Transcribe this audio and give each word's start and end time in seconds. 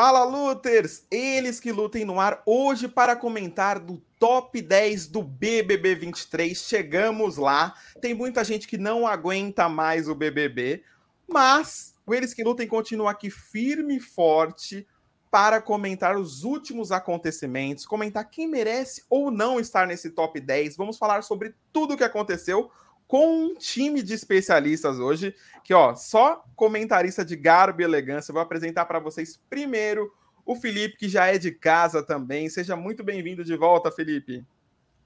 Fala, 0.00 0.22
Luters! 0.22 1.02
Eles 1.10 1.58
que 1.58 1.72
lutem 1.72 2.04
no 2.04 2.20
ar 2.20 2.40
hoje 2.46 2.86
para 2.86 3.16
comentar 3.16 3.80
do 3.80 4.00
top 4.16 4.62
10 4.62 5.08
do 5.08 5.24
BBB 5.24 5.96
23. 5.96 6.56
Chegamos 6.56 7.36
lá. 7.36 7.74
Tem 8.00 8.14
muita 8.14 8.44
gente 8.44 8.68
que 8.68 8.78
não 8.78 9.08
aguenta 9.08 9.68
mais 9.68 10.08
o 10.08 10.14
BBB, 10.14 10.84
mas 11.26 11.96
o 12.06 12.14
Eles 12.14 12.32
que 12.32 12.44
lutem 12.44 12.68
continua 12.68 13.10
aqui 13.10 13.28
firme 13.28 13.96
e 13.96 14.00
forte 14.00 14.86
para 15.32 15.60
comentar 15.60 16.16
os 16.16 16.44
últimos 16.44 16.92
acontecimentos, 16.92 17.84
comentar 17.84 18.30
quem 18.30 18.46
merece 18.46 19.02
ou 19.10 19.32
não 19.32 19.58
estar 19.58 19.84
nesse 19.84 20.10
top 20.10 20.38
10. 20.38 20.76
Vamos 20.76 20.96
falar 20.96 21.22
sobre 21.22 21.56
tudo 21.72 21.94
o 21.94 21.96
que 21.96 22.04
aconteceu 22.04 22.70
com 23.08 23.46
um 23.46 23.54
time 23.54 24.02
de 24.02 24.12
especialistas 24.12 25.00
hoje, 25.00 25.34
que 25.64 25.72
ó, 25.72 25.94
só 25.94 26.44
comentarista 26.54 27.24
de 27.24 27.34
garbo 27.34 27.80
e 27.80 27.84
elegância. 27.84 28.30
Eu 28.30 28.34
vou 28.34 28.42
apresentar 28.42 28.84
para 28.84 29.00
vocês 29.00 29.40
primeiro 29.48 30.12
o 30.44 30.54
Felipe, 30.54 30.98
que 30.98 31.08
já 31.08 31.26
é 31.26 31.38
de 31.38 31.50
casa 31.50 32.02
também. 32.02 32.50
Seja 32.50 32.76
muito 32.76 33.02
bem-vindo 33.02 33.42
de 33.42 33.56
volta, 33.56 33.90
Felipe. 33.90 34.44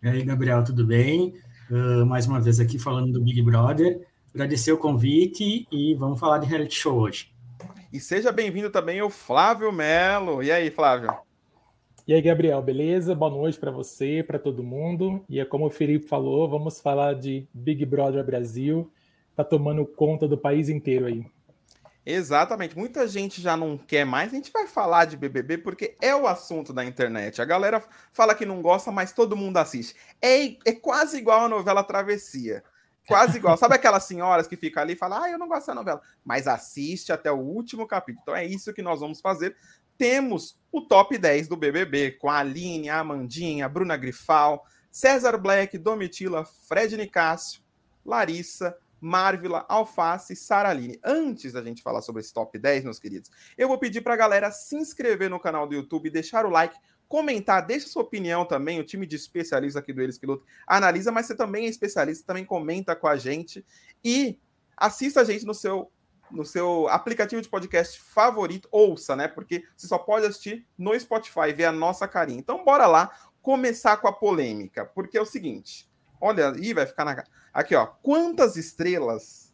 E 0.03 0.09
aí, 0.09 0.23
Gabriel, 0.25 0.65
tudo 0.65 0.85
bem? 0.85 1.35
Uh, 1.71 2.05
mais 2.05 2.27
uma 2.27 2.41
vez 2.41 2.59
aqui 2.59 2.77
falando 2.77 3.13
do 3.13 3.23
Big 3.23 3.41
Brother. 3.41 4.05
Agradecer 4.35 4.73
o 4.73 4.79
convite 4.79 5.67
e 5.71 5.95
vamos 5.95 6.19
falar 6.19 6.39
de 6.39 6.47
reality 6.47 6.75
show 6.75 6.99
hoje. 6.99 7.33
E 7.93 8.01
seja 8.01 8.33
bem-vindo 8.33 8.69
também 8.69 9.01
o 9.01 9.11
Flávio 9.11 9.71
Melo. 9.71 10.43
E 10.43 10.51
aí, 10.51 10.71
Flávio? 10.71 11.15
E 12.05 12.13
aí, 12.13 12.21
Gabriel, 12.21 12.61
beleza? 12.61 13.15
Boa 13.15 13.31
noite 13.31 13.57
para 13.57 13.71
você, 13.71 14.25
para 14.27 14.37
todo 14.37 14.61
mundo. 14.61 15.25
E 15.29 15.39
é 15.39 15.45
como 15.45 15.67
o 15.67 15.71
Felipe 15.71 16.09
falou, 16.09 16.51
vamos 16.51 16.81
falar 16.81 17.15
de 17.15 17.47
Big 17.55 17.87
Brother 17.87 18.25
Brasil. 18.25 18.91
Tá 19.37 19.45
tomando 19.45 19.87
conta 19.87 20.27
do 20.27 20.37
país 20.37 20.69
inteiro 20.69 21.07
aí. 21.07 21.25
Exatamente. 22.05 22.77
Muita 22.77 23.07
gente 23.07 23.41
já 23.41 23.57
não 23.57 23.79
quer 23.79 24.05
mais. 24.05 24.33
A 24.33 24.35
gente 24.35 24.51
vai 24.51 24.67
falar 24.67 25.05
de 25.05 25.17
BBB 25.17 25.59
porque 25.59 25.97
é 26.03 26.13
o 26.15 26.27
assunto 26.27 26.73
da 26.73 26.85
internet. 26.85 27.41
A 27.41 27.45
galera 27.45 27.81
fala 28.13 28.35
que 28.35 28.45
não 28.45 28.61
gosta, 28.61 28.91
mas 28.91 29.13
todo 29.13 29.37
mundo 29.37 29.59
assiste. 29.59 29.95
É, 30.21 30.57
é 30.65 30.73
quase 30.73 31.19
igual 31.19 31.45
a 31.45 31.49
novela 31.49 31.85
Travessia. 31.85 32.65
Quase 33.07 33.39
igual. 33.39 33.57
Sabe 33.57 33.75
aquelas 33.75 34.05
senhoras 34.05 34.47
que 34.49 34.57
ficam 34.57 34.83
ali 34.83 34.95
e 34.95 34.97
falam, 34.97 35.23
ah, 35.23 35.31
eu 35.31 35.39
não 35.39 35.49
gosto 35.49 35.67
da 35.69 35.75
novela, 35.75 36.01
mas 36.25 36.47
assiste 36.47 37.13
até 37.13 37.31
o 37.31 37.39
último 37.39 37.87
capítulo. 37.87 38.23
Então 38.23 38.37
é 38.37 38.45
isso 38.45 38.73
que 38.73 38.83
nós 38.83 39.01
vamos 39.01 39.21
fazer 39.21 39.57
temos 40.03 40.59
o 40.73 40.81
top 40.81 41.17
10 41.17 41.47
do 41.47 41.57
BBB, 41.57 42.11
com 42.11 42.29
a 42.29 42.39
Aline, 42.39 42.91
a 42.91 42.99
Amandinha, 42.99 43.67
a 43.67 43.69
Bruna 43.69 43.97
Grifal, 43.97 44.67
César 44.91 45.39
Black, 45.39 45.79
Domitila, 45.79 46.45
Fred 46.45 46.97
Nicásio, 46.97 47.63
Larissa, 48.05 48.77
Marvila, 49.01 49.65
Alface 49.69 50.33
e 50.33 50.37
Saraline. 50.37 50.99
Antes 51.05 51.53
da 51.53 51.63
gente 51.63 51.85
falar 51.85 52.03
sobre 52.03 52.21
esse 52.21 52.35
top 52.35 52.59
10, 52.59 52.83
meus 52.83 52.99
queridos, 52.99 53.31
eu 53.57 53.69
vou 53.69 53.79
pedir 53.79 54.01
para 54.01 54.15
a 54.15 54.17
galera 54.17 54.51
se 54.51 54.75
inscrever 54.75 55.31
no 55.31 55.39
canal 55.39 55.69
do 55.69 55.75
YouTube, 55.77 56.11
deixar 56.11 56.45
o 56.45 56.51
like, 56.51 56.77
comentar, 57.07 57.65
deixa 57.65 57.87
sua 57.87 58.03
opinião 58.03 58.45
também. 58.45 58.81
O 58.81 58.85
time 58.85 59.07
de 59.07 59.15
especialistas 59.15 59.81
aqui 59.81 59.93
do 59.93 60.03
Eles 60.03 60.19
que 60.19 60.27
analisa, 60.67 61.13
mas 61.13 61.27
você 61.27 61.37
também 61.37 61.67
é 61.67 61.69
especialista, 61.69 62.27
também 62.27 62.45
comenta 62.45 62.97
com 62.97 63.07
a 63.07 63.17
gente 63.17 63.65
e 64.05 64.37
assista 64.77 65.21
a 65.21 65.25
gente 65.25 65.47
no 65.47 65.55
seu 65.55 65.93
no 66.33 66.45
seu 66.45 66.89
aplicativo 66.89 67.43
de 67.43 67.49
podcast 67.49 68.01
favorito, 68.01 68.69
ouça, 68.71 69.15
né? 69.15 69.29
Porque 69.29 69.65
você 69.77 69.87
só 69.87 69.99
pode 69.99 70.27
assistir 70.27 70.67
no 70.77 70.99
Spotify, 70.99 71.53
ver 71.55 71.67
a 71.67 71.73
nossa 71.73 72.09
carinha. 72.09 72.39
Então, 72.39 72.65
bora 72.65 72.87
lá 72.87 73.11
começar 73.43 73.97
com 73.97 74.09
a 74.09 74.13
polêmica, 74.13 74.85
porque 74.87 75.19
é 75.19 75.21
o 75.21 75.27
seguinte. 75.27 75.91
Olha, 76.21 76.53
aí 76.53 76.73
vai 76.73 76.87
ficar 76.87 77.05
na 77.05 77.25
Aqui, 77.53 77.75
ó. 77.75 77.87
Quantas 77.87 78.57
estrelas 78.57 79.53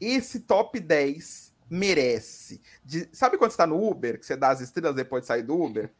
esse 0.00 0.40
top 0.40 0.78
10 0.78 1.54
merece? 1.70 2.60
De... 2.84 3.08
Sabe 3.12 3.38
quando 3.38 3.52
está 3.52 3.66
no 3.66 3.82
Uber, 3.82 4.18
que 4.18 4.26
você 4.26 4.36
dá 4.36 4.50
as 4.50 4.60
estrelas 4.60 4.94
depois 4.94 5.22
de 5.22 5.28
sair 5.28 5.42
do 5.42 5.58
Uber? 5.58 5.90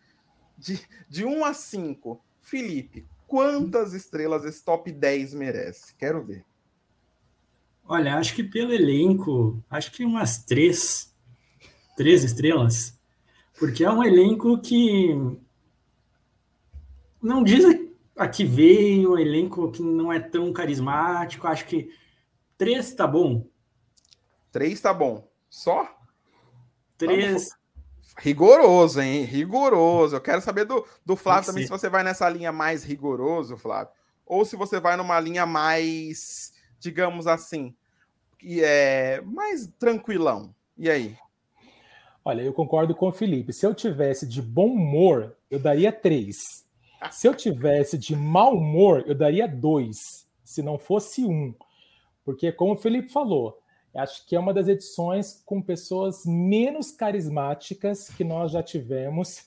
De, 0.59 0.81
de 1.09 1.25
1 1.25 1.45
a 1.45 1.55
5. 1.55 2.23
Felipe, 2.41 3.07
quantas 3.27 3.95
estrelas 3.95 4.45
esse 4.45 4.63
top 4.63 4.93
10 4.93 5.33
merece? 5.35 5.95
Quero 5.95 6.23
ver. 6.23 6.45
Olha, 7.87 8.17
acho 8.17 8.35
que 8.35 8.43
pelo 8.43 8.73
elenco, 8.73 9.63
acho 9.69 9.93
que 9.93 10.05
umas 10.05 10.43
três, 10.45 11.15
três 11.97 12.25
estrelas, 12.25 12.99
porque 13.59 13.85
é 13.85 13.91
um 13.91 14.03
elenco 14.03 14.59
que 14.61 15.15
não 17.23 17.43
diz 17.43 17.65
a 18.17 18.29
que 18.29 18.45
veio, 18.45 19.13
um 19.13 19.19
elenco 19.19 19.71
que 19.71 19.83
não 19.83 20.13
é 20.13 20.21
tão 20.21 20.53
carismático. 20.53 21.47
Acho 21.47 21.67
que 21.67 21.91
três 22.57 22.95
tá 22.95 23.07
bom. 23.07 23.47
Três 24.53 24.81
tá 24.81 24.93
bom. 24.93 25.29
Só? 25.51 25.89
Três. 26.97 27.51
Rigoroso, 28.17 29.01
hein? 29.01 29.25
Rigoroso. 29.25 30.17
Eu 30.17 30.21
quero 30.21 30.41
saber 30.41 30.65
do, 30.65 30.87
do 31.05 31.17
Flávio 31.17 31.47
também 31.47 31.65
se 31.65 31.71
você 31.71 31.89
vai 31.89 32.05
nessa 32.05 32.29
linha 32.29 32.53
mais 32.53 32.85
rigoroso, 32.85 33.57
Flávio, 33.57 33.93
ou 34.25 34.45
se 34.45 34.55
você 34.55 34.79
vai 34.79 34.97
numa 34.97 35.19
linha 35.19 35.45
mais 35.45 36.54
digamos 36.85 37.27
assim, 37.27 37.75
e 38.43 38.61
é 38.61 39.23
mais 39.23 39.67
tranquilão. 39.79 40.55
E 40.77 40.91
aí? 40.91 41.17
Olha, 42.23 42.43
eu 42.43 42.53
concordo 42.53 42.95
com 42.95 43.09
o 43.09 43.13
Felipe. 43.13 43.55
Se 43.55 43.67
eu 43.67 43.75
tivesse 43.75 44.29
de 44.29 44.43
bom 44.43 44.67
humor, 44.67 45.35
eu 45.51 45.59
daria 45.59 45.91
três. 45.91 46.37
Se 47.11 47.27
eu 47.27 47.35
tivesse 47.35 47.97
de 47.97 48.15
mau 48.15 48.55
humor, 48.55 49.03
eu 49.07 49.15
daria 49.15 49.49
dois. 49.49 49.97
Se 50.45 50.63
não 50.63 50.79
fosse 50.79 51.25
um. 51.25 51.55
Porque, 52.23 52.53
como 52.53 52.75
o 52.75 52.77
Felipe 52.77 53.11
falou, 53.11 53.59
acho 53.95 54.27
que 54.27 54.37
é 54.37 54.39
uma 54.39 54.53
das 54.53 54.69
edições 54.69 55.43
com 55.47 55.63
pessoas 55.63 56.25
menos 56.27 56.91
carismáticas 56.91 58.09
que 58.09 58.25
nós 58.25 58.53
já 58.53 58.63
tivemos 58.63 59.47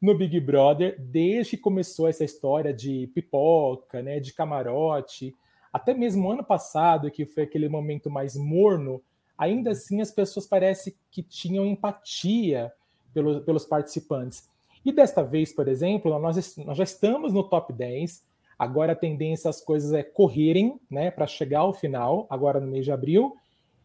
no 0.00 0.16
Big 0.16 0.38
Brother, 0.40 0.96
desde 1.00 1.56
que 1.56 1.62
começou 1.62 2.08
essa 2.08 2.24
história 2.24 2.72
de 2.72 3.08
pipoca, 3.14 4.00
né, 4.00 4.20
de 4.20 4.32
camarote. 4.32 5.34
Até 5.72 5.94
mesmo 5.94 6.30
ano 6.30 6.44
passado, 6.44 7.10
que 7.10 7.24
foi 7.24 7.44
aquele 7.44 7.68
momento 7.68 8.10
mais 8.10 8.36
morno, 8.36 9.02
ainda 9.38 9.70
assim 9.70 10.00
as 10.00 10.10
pessoas 10.10 10.46
parece 10.46 10.96
que 11.10 11.22
tinham 11.22 11.64
empatia 11.64 12.72
pelo, 13.14 13.40
pelos 13.40 13.64
participantes. 13.64 14.48
E 14.84 14.92
desta 14.92 15.22
vez, 15.22 15.52
por 15.52 15.68
exemplo, 15.68 16.16
nós, 16.18 16.56
nós 16.56 16.76
já 16.76 16.84
estamos 16.84 17.32
no 17.32 17.42
top 17.42 17.72
10. 17.72 18.24
Agora 18.58 18.92
a 18.92 18.96
tendência 18.96 19.48
as 19.48 19.60
coisas 19.60 19.92
é 19.92 20.02
correrem, 20.02 20.78
né, 20.90 21.10
para 21.10 21.26
chegar 21.26 21.60
ao 21.60 21.72
final, 21.72 22.26
agora 22.28 22.60
no 22.60 22.66
mês 22.66 22.84
de 22.84 22.92
abril. 22.92 23.36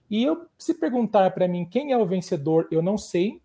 E 0.10 0.24
eu, 0.24 0.46
se 0.58 0.74
perguntar 0.74 1.32
para 1.32 1.48
mim 1.48 1.66
quem 1.66 1.92
é 1.92 1.98
o 1.98 2.06
vencedor, 2.06 2.68
eu 2.72 2.82
não 2.82 2.98
sei. 2.98 3.42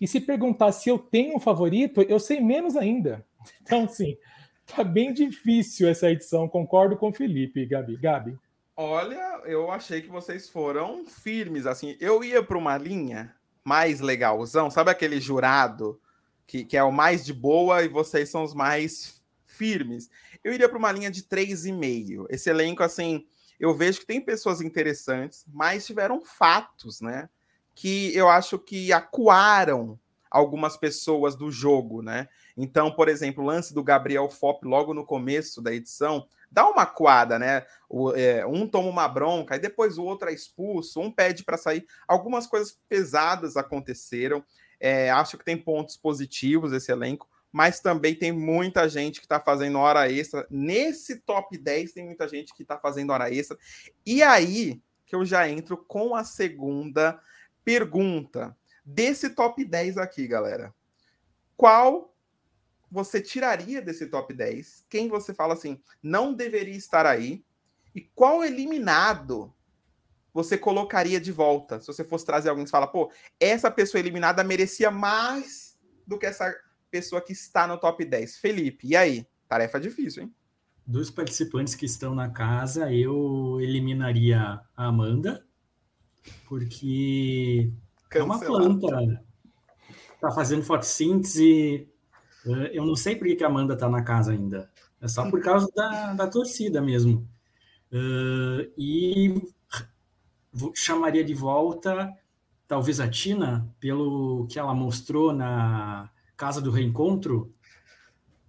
E 0.00 0.06
se 0.06 0.20
perguntar 0.20 0.72
se 0.72 0.88
eu 0.88 0.98
tenho 0.98 1.36
um 1.36 1.40
favorito, 1.40 2.02
eu 2.02 2.18
sei 2.18 2.40
menos 2.40 2.76
ainda. 2.76 3.24
Então, 3.62 3.88
sim, 3.88 4.18
Tá 4.74 4.84
bem 4.84 5.12
difícil 5.12 5.88
essa 5.88 6.10
edição, 6.10 6.48
concordo 6.48 6.96
com 6.96 7.08
o 7.08 7.12
Felipe, 7.12 7.66
Gabi. 7.66 7.96
Gabi. 7.96 8.38
Olha, 8.76 9.42
eu 9.44 9.70
achei 9.70 10.00
que 10.00 10.08
vocês 10.08 10.48
foram 10.48 11.04
firmes, 11.06 11.66
assim. 11.66 11.96
Eu 12.00 12.22
ia 12.22 12.42
para 12.42 12.56
uma 12.56 12.78
linha 12.78 13.34
mais 13.64 14.00
legalzão, 14.00 14.70
sabe 14.70 14.90
aquele 14.90 15.20
jurado 15.20 16.00
que, 16.46 16.64
que 16.64 16.76
é 16.76 16.82
o 16.82 16.92
mais 16.92 17.24
de 17.24 17.32
boa 17.32 17.82
e 17.82 17.88
vocês 17.88 18.28
são 18.28 18.42
os 18.42 18.54
mais 18.54 19.22
firmes? 19.46 20.08
Eu 20.42 20.52
iria 20.52 20.68
para 20.68 20.78
uma 20.78 20.90
linha 20.92 21.10
de 21.10 21.22
3,5. 21.22 22.26
Esse 22.30 22.48
elenco, 22.48 22.82
assim, 22.82 23.26
eu 23.58 23.74
vejo 23.74 24.00
que 24.00 24.06
tem 24.06 24.20
pessoas 24.20 24.60
interessantes, 24.60 25.44
mas 25.52 25.86
tiveram 25.86 26.24
fatos, 26.24 27.00
né? 27.00 27.28
Que 27.74 28.16
eu 28.16 28.28
acho 28.28 28.58
que 28.58 28.92
acuaram 28.92 29.98
algumas 30.30 30.76
pessoas 30.76 31.36
do 31.36 31.50
jogo, 31.50 32.02
né? 32.02 32.28
Então, 32.56 32.90
por 32.90 33.08
exemplo, 33.08 33.42
o 33.42 33.46
lance 33.46 33.72
do 33.72 33.82
Gabriel 33.82 34.28
Fop 34.28 34.64
logo 34.64 34.94
no 34.94 35.04
começo 35.04 35.62
da 35.62 35.72
edição 35.72 36.26
dá 36.50 36.68
uma 36.68 36.84
coada, 36.84 37.38
né? 37.38 37.64
O, 37.88 38.12
é, 38.12 38.44
um 38.44 38.66
toma 38.66 38.88
uma 38.88 39.08
bronca 39.08 39.56
e 39.56 39.60
depois 39.60 39.98
o 39.98 40.04
outro 40.04 40.28
é 40.28 40.32
expulso, 40.32 41.00
um 41.00 41.10
pede 41.10 41.44
para 41.44 41.56
sair. 41.56 41.86
Algumas 42.08 42.46
coisas 42.46 42.78
pesadas 42.88 43.56
aconteceram. 43.56 44.44
É, 44.78 45.10
acho 45.10 45.38
que 45.38 45.44
tem 45.44 45.56
pontos 45.56 45.96
positivos 45.96 46.72
esse 46.72 46.90
elenco, 46.90 47.28
mas 47.52 47.80
também 47.80 48.14
tem 48.14 48.32
muita 48.32 48.88
gente 48.88 49.20
que 49.20 49.26
está 49.26 49.38
fazendo 49.38 49.78
hora 49.78 50.10
extra. 50.10 50.46
Nesse 50.50 51.20
top 51.20 51.56
10 51.56 51.92
tem 51.92 52.04
muita 52.04 52.26
gente 52.26 52.54
que 52.54 52.62
está 52.62 52.78
fazendo 52.78 53.12
hora 53.12 53.32
extra. 53.32 53.56
E 54.04 54.22
aí 54.22 54.80
que 55.10 55.16
eu 55.16 55.24
já 55.24 55.48
entro 55.48 55.76
com 55.76 56.14
a 56.14 56.22
segunda 56.22 57.20
pergunta 57.64 58.56
desse 58.84 59.30
top 59.30 59.64
10 59.64 59.98
aqui, 59.98 60.26
galera. 60.26 60.72
Qual 61.56 62.09
você 62.90 63.20
tiraria 63.20 63.80
desse 63.80 64.06
top 64.06 64.34
10? 64.34 64.86
Quem 64.88 65.08
você 65.08 65.32
fala 65.32 65.54
assim, 65.54 65.80
não 66.02 66.34
deveria 66.34 66.76
estar 66.76 67.06
aí? 67.06 67.44
E 67.94 68.00
qual 68.00 68.44
eliminado 68.44 69.52
você 70.32 70.56
colocaria 70.56 71.20
de 71.20 71.32
volta? 71.32 71.80
Se 71.80 71.86
você 71.86 72.04
fosse 72.04 72.24
trazer 72.24 72.48
alguém 72.48 72.64
que 72.64 72.70
fala, 72.70 72.86
pô, 72.86 73.10
essa 73.38 73.70
pessoa 73.70 74.00
eliminada 74.00 74.44
merecia 74.44 74.90
mais 74.90 75.78
do 76.06 76.18
que 76.18 76.26
essa 76.26 76.54
pessoa 76.90 77.20
que 77.20 77.32
está 77.32 77.66
no 77.66 77.78
top 77.78 78.04
10. 78.04 78.38
Felipe, 78.38 78.88
e 78.88 78.96
aí? 78.96 79.26
Tarefa 79.48 79.80
difícil, 79.80 80.24
hein? 80.24 80.34
Dos 80.86 81.10
participantes 81.10 81.74
que 81.74 81.86
estão 81.86 82.14
na 82.14 82.30
casa, 82.30 82.92
eu 82.92 83.60
eliminaria 83.60 84.60
a 84.76 84.86
Amanda, 84.86 85.46
porque 86.48 87.72
Cancelado. 88.08 88.44
é 88.44 88.66
uma 88.66 88.78
planta 88.80 89.30
tá 90.20 90.30
fazendo 90.30 90.62
fotossíntese. 90.62 91.88
Eh, 92.46 92.70
eu 92.74 92.84
não 92.84 92.96
sei 92.96 93.16
por 93.16 93.26
que 93.26 93.44
a 93.44 93.46
Amanda 93.46 93.76
tá 93.76 93.88
na 93.88 94.02
casa 94.02 94.32
ainda. 94.32 94.70
É 95.00 95.08
só 95.08 95.28
por 95.30 95.42
causa 95.42 95.68
da, 95.74 96.12
da 96.14 96.26
torcida 96.26 96.80
mesmo. 96.80 97.28
Uh, 97.92 98.70
e 98.78 99.42
chamaria 100.74 101.24
de 101.24 101.34
volta 101.34 102.14
talvez 102.70 103.00
a 103.00 103.08
Tina, 103.08 103.68
pelo 103.80 104.46
que 104.46 104.56
ela 104.56 104.72
mostrou 104.72 105.32
na 105.32 106.08
Casa 106.36 106.60
do 106.60 106.70
Reencontro. 106.70 107.52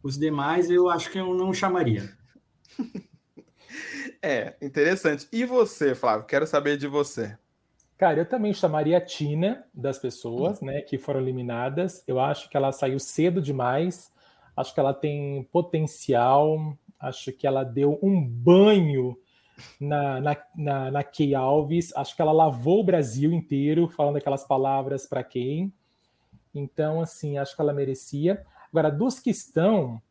Os 0.03 0.15
demais 0.15 0.69
eu 0.69 0.89
acho 0.89 1.09
que 1.09 1.17
eu 1.17 1.33
não 1.33 1.53
chamaria. 1.53 2.15
É, 4.23 4.55
interessante. 4.61 5.27
E 5.31 5.45
você, 5.45 5.95
Flávio? 5.95 6.27
Quero 6.27 6.45
saber 6.45 6.77
de 6.77 6.85
você. 6.85 7.35
Cara, 8.01 8.17
eu 8.17 8.25
também 8.25 8.51
chamaria 8.51 8.97
a 8.97 9.01
Tina 9.01 9.63
das 9.71 9.99
pessoas, 9.99 10.59
né, 10.59 10.81
que 10.81 10.97
foram 10.97 11.19
eliminadas. 11.19 12.03
Eu 12.07 12.19
acho 12.19 12.49
que 12.49 12.57
ela 12.57 12.71
saiu 12.71 12.97
cedo 12.97 13.39
demais. 13.39 14.11
Acho 14.57 14.73
que 14.73 14.79
ela 14.79 14.91
tem 14.91 15.47
potencial. 15.51 16.75
Acho 16.99 17.31
que 17.31 17.45
ela 17.45 17.63
deu 17.63 17.99
um 18.01 18.27
banho 18.27 19.15
na, 19.79 20.19
na, 20.19 20.37
na, 20.55 20.89
na 20.89 21.03
Kay 21.03 21.35
Alves. 21.35 21.95
Acho 21.95 22.15
que 22.15 22.23
ela 22.23 22.31
lavou 22.31 22.79
o 22.79 22.83
Brasil 22.83 23.31
inteiro 23.31 23.87
falando 23.87 24.17
aquelas 24.17 24.45
palavras 24.45 25.05
para 25.05 25.23
quem. 25.23 25.71
Então, 26.55 27.01
assim, 27.01 27.37
acho 27.37 27.55
que 27.55 27.61
ela 27.61 27.71
merecia. 27.71 28.43
Agora, 28.71 28.89
dos 28.89 29.19
que 29.19 29.29
estão, 29.29 30.01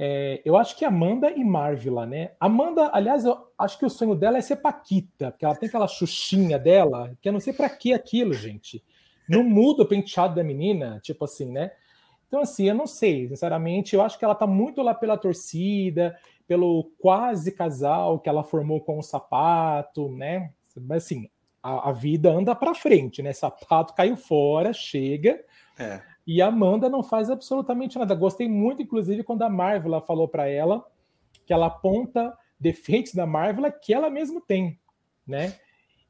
é, 0.00 0.40
eu 0.44 0.56
acho 0.56 0.76
que 0.76 0.84
Amanda 0.84 1.28
e 1.28 1.42
Marvila, 1.42 2.06
né? 2.06 2.30
Amanda, 2.38 2.88
aliás, 2.92 3.24
eu 3.24 3.36
acho 3.58 3.76
que 3.76 3.84
o 3.84 3.90
sonho 3.90 4.14
dela 4.14 4.38
é 4.38 4.40
ser 4.40 4.56
Paquita, 4.56 5.32
porque 5.32 5.44
ela 5.44 5.56
tem 5.56 5.68
aquela 5.68 5.88
xuxinha 5.88 6.56
dela, 6.56 7.16
que 7.20 7.28
eu 7.28 7.32
não 7.32 7.40
sei 7.40 7.52
para 7.52 7.68
que 7.68 7.92
aquilo, 7.92 8.32
gente. 8.32 8.80
Não 9.28 9.42
muda 9.42 9.82
o 9.82 9.88
penteado 9.88 10.36
da 10.36 10.44
menina, 10.44 11.00
tipo 11.02 11.24
assim, 11.24 11.50
né? 11.50 11.72
Então, 12.28 12.40
assim, 12.42 12.68
eu 12.68 12.76
não 12.76 12.86
sei, 12.86 13.26
sinceramente, 13.26 13.96
eu 13.96 14.00
acho 14.00 14.16
que 14.16 14.24
ela 14.24 14.36
tá 14.36 14.46
muito 14.46 14.82
lá 14.82 14.94
pela 14.94 15.18
torcida, 15.18 16.16
pelo 16.46 16.92
quase 17.00 17.50
casal 17.50 18.20
que 18.20 18.28
ela 18.28 18.44
formou 18.44 18.80
com 18.80 19.00
o 19.00 19.02
sapato, 19.02 20.08
né? 20.10 20.52
Mas 20.76 21.06
assim, 21.06 21.28
a, 21.60 21.88
a 21.88 21.92
vida 21.92 22.30
anda 22.30 22.54
para 22.54 22.72
frente, 22.72 23.20
né? 23.20 23.32
Sapato 23.32 23.94
caiu 23.94 24.16
fora, 24.16 24.72
chega. 24.72 25.44
É. 25.76 26.00
E 26.28 26.40
a 26.40 26.46
Amanda 26.46 26.88
não 26.88 27.02
faz 27.02 27.28
absolutamente 27.28 27.98
nada. 27.98 28.14
Gostei 28.14 28.46
muito, 28.48 28.82
inclusive, 28.82 29.24
quando 29.24 29.42
a 29.42 29.48
Marvel 29.48 30.00
falou 30.02 30.28
para 30.28 30.46
ela 30.46 30.86
que 31.44 31.52
ela 31.52 31.66
aponta 31.66 32.36
defeitos 32.60 33.14
da 33.14 33.26
Marvel 33.26 33.72
que 33.72 33.94
ela 33.94 34.10
mesma 34.10 34.40
tem, 34.40 34.78
né? 35.26 35.54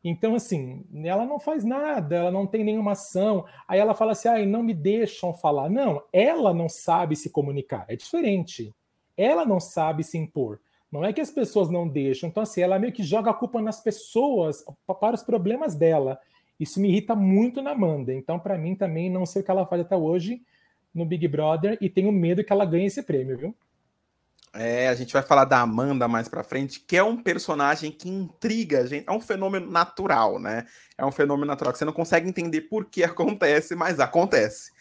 Então, 0.03 0.35
assim, 0.35 0.85
ela 1.05 1.25
não 1.25 1.38
faz 1.38 1.65
nada, 1.65 2.17
ela 2.17 2.31
não 2.31 2.47
tem 2.47 2.65
nenhuma 2.65 2.93
ação. 2.93 3.44
Aí 3.67 3.79
ela 3.79 3.94
fala 3.94 4.12
assim: 4.12 4.29
ah, 4.29 4.44
não 4.44 4.62
me 4.62 4.75
deixam 4.75 5.32
falar. 5.32 5.70
Não, 5.70 6.03
ela 6.12 6.53
não 6.53 6.69
sabe 6.69 7.17
se 7.17 7.31
comunicar. 7.31 7.87
É 7.88 7.97
diferente 7.97 8.75
ela 9.19 9.44
não 9.44 9.59
sabe 9.59 10.05
se 10.05 10.17
impor. 10.17 10.61
Não 10.91 11.05
é 11.05 11.12
que 11.12 11.20
as 11.20 11.31
pessoas 11.31 11.69
não 11.69 11.87
deixam. 11.87 12.29
Então, 12.29 12.44
assim, 12.44 12.62
ela 12.62 12.79
meio 12.79 12.93
que 12.93 13.03
joga 13.03 13.31
a 13.32 13.35
culpa 13.35 13.61
nas 13.61 13.81
pessoas 13.81 14.65
para 14.87 15.17
os 15.17 15.23
problemas 15.25 15.75
dela. 15.75 16.19
Isso 16.58 16.81
me 16.81 16.88
irrita 16.88 17.14
muito 17.14 17.62
na 17.62 17.70
Amanda. 17.70 18.12
Então, 18.12 18.38
para 18.38 18.58
mim, 18.58 18.75
também 18.75 19.10
não 19.10 19.25
sei 19.25 19.43
o 19.43 19.44
que 19.44 19.50
ela 19.50 19.66
faz 19.66 19.82
até 19.82 19.96
hoje 19.96 20.43
no 20.94 21.05
Big 21.05 21.26
Brother 21.28 21.78
e 21.81 21.88
tenho 21.88 22.10
medo 22.10 22.43
que 22.43 22.52
ela 22.52 22.64
ganhe 22.64 22.87
esse 22.87 23.02
prêmio, 23.02 23.37
viu? 23.37 23.55
É, 24.52 24.88
a 24.88 24.94
gente 24.94 25.12
vai 25.12 25.22
falar 25.22 25.44
da 25.44 25.60
Amanda 25.60 26.08
mais 26.08 26.28
para 26.28 26.43
frente, 26.43 26.81
que 26.81 26.96
é 26.96 27.02
um 27.02 27.22
personagem 27.22 27.93
que 27.93 28.08
intriga 28.08 28.81
a 28.81 28.87
gente. 28.87 29.05
É 29.06 29.12
um 29.12 29.20
fenômeno 29.20 29.70
natural, 29.70 30.38
né? 30.38 30.66
É 30.96 31.05
um 31.05 31.12
fenômeno 31.12 31.46
natural 31.46 31.72
que 31.72 31.78
você 31.78 31.84
não 31.84 31.93
consegue 31.93 32.28
entender 32.28 32.62
por 32.62 32.87
que 32.87 33.05
acontece, 33.05 33.75
mas 33.75 34.00
acontece. 34.00 34.72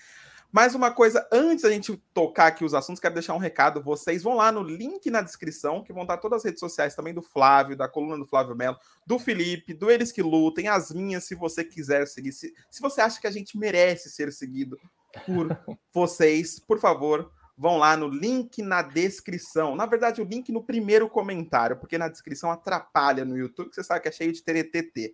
Mais 0.50 0.74
uma 0.74 0.92
coisa, 0.92 1.28
antes 1.32 1.64
da 1.64 1.70
gente 1.70 1.96
tocar 2.14 2.48
aqui 2.48 2.64
os 2.64 2.74
assuntos, 2.74 3.02
quero 3.02 3.14
deixar 3.14 3.34
um 3.34 3.40
recado. 3.40 3.84
Vocês 3.84 4.24
vão 4.24 4.36
lá 4.36 4.50
no 4.50 4.64
link 4.64 5.10
na 5.12 5.22
descrição, 5.22 5.84
que 5.84 5.92
vão 5.92 6.04
estar 6.04 6.18
todas 6.18 6.38
as 6.38 6.46
redes 6.46 6.62
sociais 6.62 6.96
também 6.96 7.14
do 7.14 7.22
Flávio, 7.22 7.76
da 7.76 7.88
coluna 7.88 8.18
do 8.18 8.26
Flávio 8.26 8.56
Melo, 8.56 8.78
do 9.06 9.20
Felipe, 9.20 9.74
do 9.74 9.92
Eles 9.92 10.12
que 10.12 10.22
Lutem, 10.22 10.70
as 10.70 10.92
minhas, 10.92 11.26
se 11.26 11.36
você 11.36 11.66
quiser 11.66 12.08
seguir. 12.08 12.32
Se, 12.32 12.54
se 12.72 12.82
você 12.82 13.02
acha 13.02 13.20
que 13.20 13.28
a 13.28 13.32
gente 13.32 13.58
merece 13.58 14.10
ser 14.10 14.32
seguido 14.32 14.80
por 15.26 15.48
vocês, 15.94 16.60
por 16.60 16.80
favor, 16.80 17.30
vão 17.58 17.78
lá 17.78 17.98
no 17.98 18.08
link 18.08 18.62
na 18.62 18.82
descrição. 18.82 19.76
Na 19.76 19.86
verdade, 19.86 20.22
o 20.22 20.26
link 20.26 20.50
no 20.52 20.64
primeiro 20.64 21.10
comentário, 21.10 21.76
porque 21.76 21.98
na 21.98 22.08
descrição 22.08 22.50
atrapalha 22.50 23.26
no 23.26 23.38
YouTube, 23.38 23.70
que 23.70 23.76
você 23.76 23.84
sabe 23.84 24.00
que 24.00 24.08
é 24.08 24.12
cheio 24.12 24.32
de 24.32 24.42
TTT. 24.42 25.14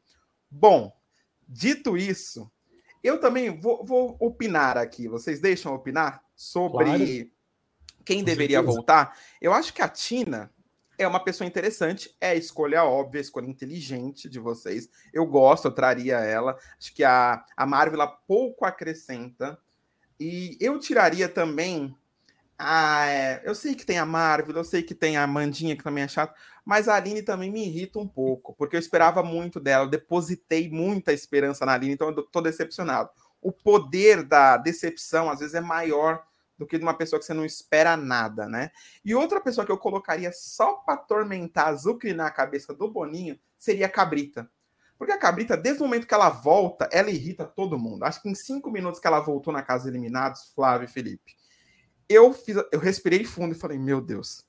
Bom, 0.49 0.95
dito 1.47 1.97
isso, 1.97 2.51
eu 3.03 3.19
também 3.19 3.59
vou, 3.59 3.83
vou, 3.83 4.15
opinar 4.19 4.77
aqui. 4.77 5.07
Vocês 5.07 5.39
deixam 5.39 5.73
opinar 5.73 6.23
sobre 6.35 6.85
claro. 6.85 7.31
quem 8.05 8.23
deveria 8.23 8.61
voltar? 8.61 9.17
Eu 9.41 9.53
acho 9.53 9.73
que 9.73 9.81
a 9.81 9.89
Tina 9.89 10.49
é 10.97 11.07
uma 11.07 11.19
pessoa 11.19 11.47
interessante, 11.47 12.15
é 12.21 12.29
a 12.29 12.35
escolha 12.35 12.83
óbvia, 12.83 13.19
a 13.19 13.21
escolha 13.21 13.47
inteligente 13.47 14.29
de 14.29 14.39
vocês. 14.39 14.89
Eu 15.11 15.25
gosto, 15.25 15.65
eu 15.65 15.71
traria 15.71 16.19
ela. 16.19 16.57
Acho 16.79 16.93
que 16.93 17.03
a, 17.03 17.43
a 17.57 17.65
Marvel 17.65 18.07
pouco 18.27 18.65
acrescenta. 18.65 19.59
E 20.19 20.57
eu 20.61 20.79
tiraria 20.79 21.27
também. 21.27 21.95
A, 22.65 23.05
é, 23.07 23.41
eu 23.43 23.53
sei 23.53 23.75
que 23.75 23.85
tem 23.85 23.97
a 23.97 24.05
Marvel, 24.05 24.55
eu 24.55 24.63
sei 24.63 24.81
que 24.81 24.95
tem 24.95 25.17
a 25.17 25.27
Mandinha, 25.27 25.75
que 25.75 25.83
também 25.83 26.05
é 26.05 26.07
chata, 26.07 26.33
mas 26.63 26.87
a 26.87 26.95
Aline 26.95 27.21
também 27.21 27.51
me 27.51 27.67
irrita 27.67 27.99
um 27.99 28.07
pouco, 28.07 28.53
porque 28.53 28.77
eu 28.77 28.79
esperava 28.79 29.21
muito 29.21 29.59
dela, 29.59 29.83
eu 29.83 29.89
depositei 29.89 30.69
muita 30.69 31.11
esperança 31.11 31.65
na 31.65 31.73
Aline, 31.73 31.93
então 31.93 32.07
eu 32.09 32.23
tô 32.23 32.39
decepcionado. 32.39 33.09
O 33.41 33.51
poder 33.51 34.23
da 34.23 34.55
decepção, 34.55 35.29
às 35.29 35.39
vezes, 35.39 35.55
é 35.55 35.59
maior 35.59 36.23
do 36.57 36.65
que 36.65 36.77
de 36.77 36.83
uma 36.85 36.93
pessoa 36.93 37.19
que 37.19 37.25
você 37.25 37.33
não 37.33 37.43
espera 37.43 37.97
nada, 37.97 38.47
né? 38.47 38.71
E 39.03 39.13
outra 39.13 39.41
pessoa 39.41 39.65
que 39.65 39.71
eu 39.71 39.77
colocaria 39.77 40.31
só 40.31 40.75
para 40.75 40.93
atormentar, 40.93 41.67
azucrinar 41.67 42.27
a 42.27 42.31
cabeça 42.31 42.73
do 42.73 42.89
Boninho, 42.89 43.37
seria 43.57 43.87
a 43.87 43.89
Cabrita. 43.89 44.49
Porque 44.97 45.11
a 45.11 45.17
Cabrita, 45.17 45.57
desde 45.57 45.81
o 45.81 45.85
momento 45.85 46.07
que 46.07 46.13
ela 46.13 46.29
volta, 46.29 46.87
ela 46.93 47.09
irrita 47.09 47.43
todo 47.43 47.77
mundo. 47.77 48.03
Acho 48.03 48.21
que 48.21 48.29
em 48.29 48.35
cinco 48.35 48.71
minutos 48.71 49.01
que 49.01 49.07
ela 49.07 49.19
voltou 49.19 49.51
na 49.51 49.61
casa 49.61 49.89
eliminados, 49.89 50.53
Flávio 50.55 50.85
e 50.85 50.87
Felipe, 50.87 51.35
eu 52.07 52.33
fiz, 52.33 52.57
eu 52.71 52.79
respirei 52.79 53.23
fundo 53.25 53.53
e 53.53 53.57
falei, 53.57 53.77
meu 53.77 54.01
Deus, 54.01 54.45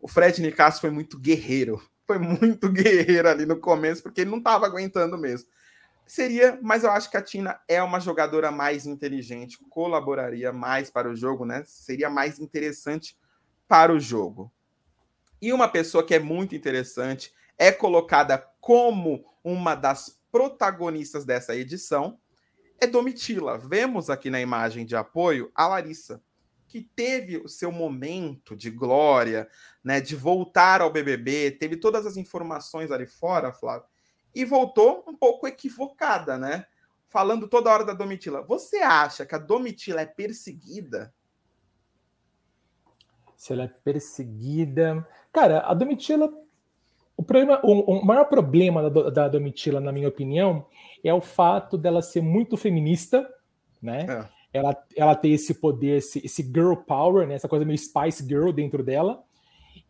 o 0.00 0.08
Fred 0.08 0.40
Nicasso 0.40 0.80
foi 0.80 0.90
muito 0.90 1.18
guerreiro. 1.18 1.82
Foi 2.06 2.18
muito 2.18 2.68
guerreiro 2.72 3.28
ali 3.28 3.44
no 3.44 3.58
começo, 3.58 4.02
porque 4.02 4.22
ele 4.22 4.30
não 4.30 4.38
estava 4.38 4.66
aguentando 4.66 5.18
mesmo. 5.18 5.48
Seria, 6.06 6.58
mas 6.62 6.84
eu 6.84 6.90
acho 6.90 7.10
que 7.10 7.18
a 7.18 7.22
Tina 7.22 7.60
é 7.68 7.82
uma 7.82 8.00
jogadora 8.00 8.50
mais 8.50 8.86
inteligente, 8.86 9.58
colaboraria 9.68 10.52
mais 10.52 10.90
para 10.90 11.10
o 11.10 11.14
jogo, 11.14 11.44
né? 11.44 11.62
Seria 11.66 12.08
mais 12.08 12.38
interessante 12.38 13.14
para 13.66 13.92
o 13.92 14.00
jogo. 14.00 14.50
E 15.40 15.52
uma 15.52 15.68
pessoa 15.68 16.04
que 16.04 16.14
é 16.14 16.18
muito 16.18 16.56
interessante, 16.56 17.32
é 17.58 17.70
colocada 17.70 18.38
como 18.58 19.24
uma 19.44 19.74
das 19.74 20.18
protagonistas 20.32 21.26
dessa 21.26 21.54
edição, 21.54 22.18
é 22.80 22.86
Domitila. 22.86 23.58
Vemos 23.58 24.08
aqui 24.08 24.30
na 24.30 24.40
imagem 24.40 24.86
de 24.86 24.96
apoio 24.96 25.50
a 25.54 25.66
Larissa 25.66 26.22
que 26.68 26.82
teve 26.82 27.38
o 27.38 27.48
seu 27.48 27.72
momento 27.72 28.54
de 28.54 28.70
glória, 28.70 29.48
né, 29.82 30.00
de 30.00 30.14
voltar 30.14 30.82
ao 30.82 30.92
BBB, 30.92 31.52
teve 31.52 31.76
todas 31.76 32.06
as 32.06 32.16
informações 32.16 32.90
ali 32.90 33.06
fora, 33.06 33.52
Flávio, 33.52 33.88
e 34.34 34.44
voltou 34.44 35.02
um 35.08 35.16
pouco 35.16 35.48
equivocada, 35.48 36.36
né? 36.36 36.66
Falando 37.08 37.48
toda 37.48 37.70
hora 37.70 37.86
da 37.86 37.94
Domitila. 37.94 38.42
Você 38.42 38.76
acha 38.78 39.24
que 39.24 39.34
a 39.34 39.38
Domitila 39.38 40.02
é 40.02 40.06
perseguida? 40.06 41.12
Se 43.34 43.54
ela 43.54 43.64
é 43.64 43.68
perseguida. 43.68 45.06
Cara, 45.32 45.60
a 45.60 45.72
Domitila. 45.72 46.30
O, 47.16 47.22
problema, 47.22 47.60
o, 47.64 47.98
o 47.98 48.04
maior 48.04 48.26
problema 48.26 48.90
da, 48.90 49.10
da 49.10 49.28
Domitila, 49.28 49.80
na 49.80 49.90
minha 49.90 50.08
opinião, 50.08 50.66
é 51.02 51.12
o 51.12 51.20
fato 51.20 51.78
dela 51.78 52.02
ser 52.02 52.20
muito 52.20 52.56
feminista, 52.56 53.28
né? 53.82 54.04
É 54.06 54.37
ela, 54.52 54.76
ela 54.96 55.14
ter 55.14 55.30
esse 55.30 55.54
poder, 55.54 55.98
esse, 55.98 56.24
esse 56.24 56.42
girl 56.42 56.74
power, 56.74 57.26
né, 57.26 57.34
essa 57.34 57.48
coisa 57.48 57.64
meio 57.64 57.78
Spice 57.78 58.26
Girl 58.26 58.50
dentro 58.50 58.82
dela, 58.82 59.22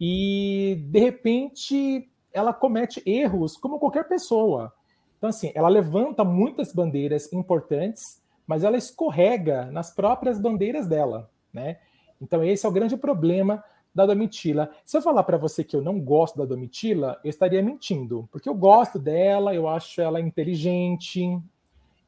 e 0.01 0.79
de 0.89 0.99
repente 0.99 2.09
ela 2.33 2.53
comete 2.53 3.03
erros 3.07 3.57
como 3.57 3.79
qualquer 3.79 4.07
pessoa. 4.09 4.73
Então, 5.17 5.31
assim, 5.31 5.51
ela 5.55 5.69
levanta 5.69 6.23
muitas 6.25 6.73
bandeiras 6.73 7.33
importantes, 7.33 8.23
mas 8.47 8.63
ela 8.63 8.77
escorrega 8.77 9.67
nas 9.67 9.91
próprias 9.93 10.39
bandeiras 10.39 10.87
dela, 10.87 11.29
né? 11.53 11.79
Então, 12.21 12.45
esse 12.45 12.65
é 12.65 12.69
o 12.69 12.73
grande 12.73 12.97
problema 12.97 13.63
da 13.95 14.07
Domitila. 14.07 14.71
Se 14.85 14.97
eu 14.97 15.03
falar 15.03 15.25
para 15.25 15.37
você 15.37 15.65
que 15.65 15.75
eu 15.75 15.83
não 15.83 16.01
gosto 16.01 16.39
da 16.39 16.45
Domitila, 16.45 17.19
eu 17.25 17.31
estaria 17.31 17.63
mentindo, 17.63 18.29
porque 18.31 18.49
eu 18.49 18.55
gosto 18.55 18.99
dela, 18.99 19.55
eu 19.55 19.69
acho 19.69 20.01
ela 20.01 20.21
inteligente, 20.21 21.41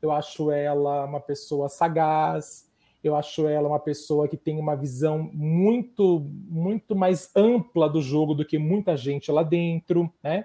eu 0.02 0.12
acho 0.12 0.50
ela 0.50 1.04
uma 1.04 1.21
pessoa 1.21 1.69
sagaz, 1.69 2.69
eu 3.02 3.16
acho 3.16 3.47
ela 3.47 3.69
uma 3.69 3.80
pessoa 3.80 4.28
que 4.28 4.37
tem 4.37 4.59
uma 4.59 4.76
visão 4.76 5.30
muito, 5.33 6.21
muito 6.49 6.95
mais 6.95 7.30
ampla 7.35 7.88
do 7.88 8.02
jogo 8.02 8.35
do 8.35 8.45
que 8.45 8.59
muita 8.59 8.97
gente 8.97 9.33
lá 9.33 9.42
dentro, 9.42 10.12
né? 10.23 10.45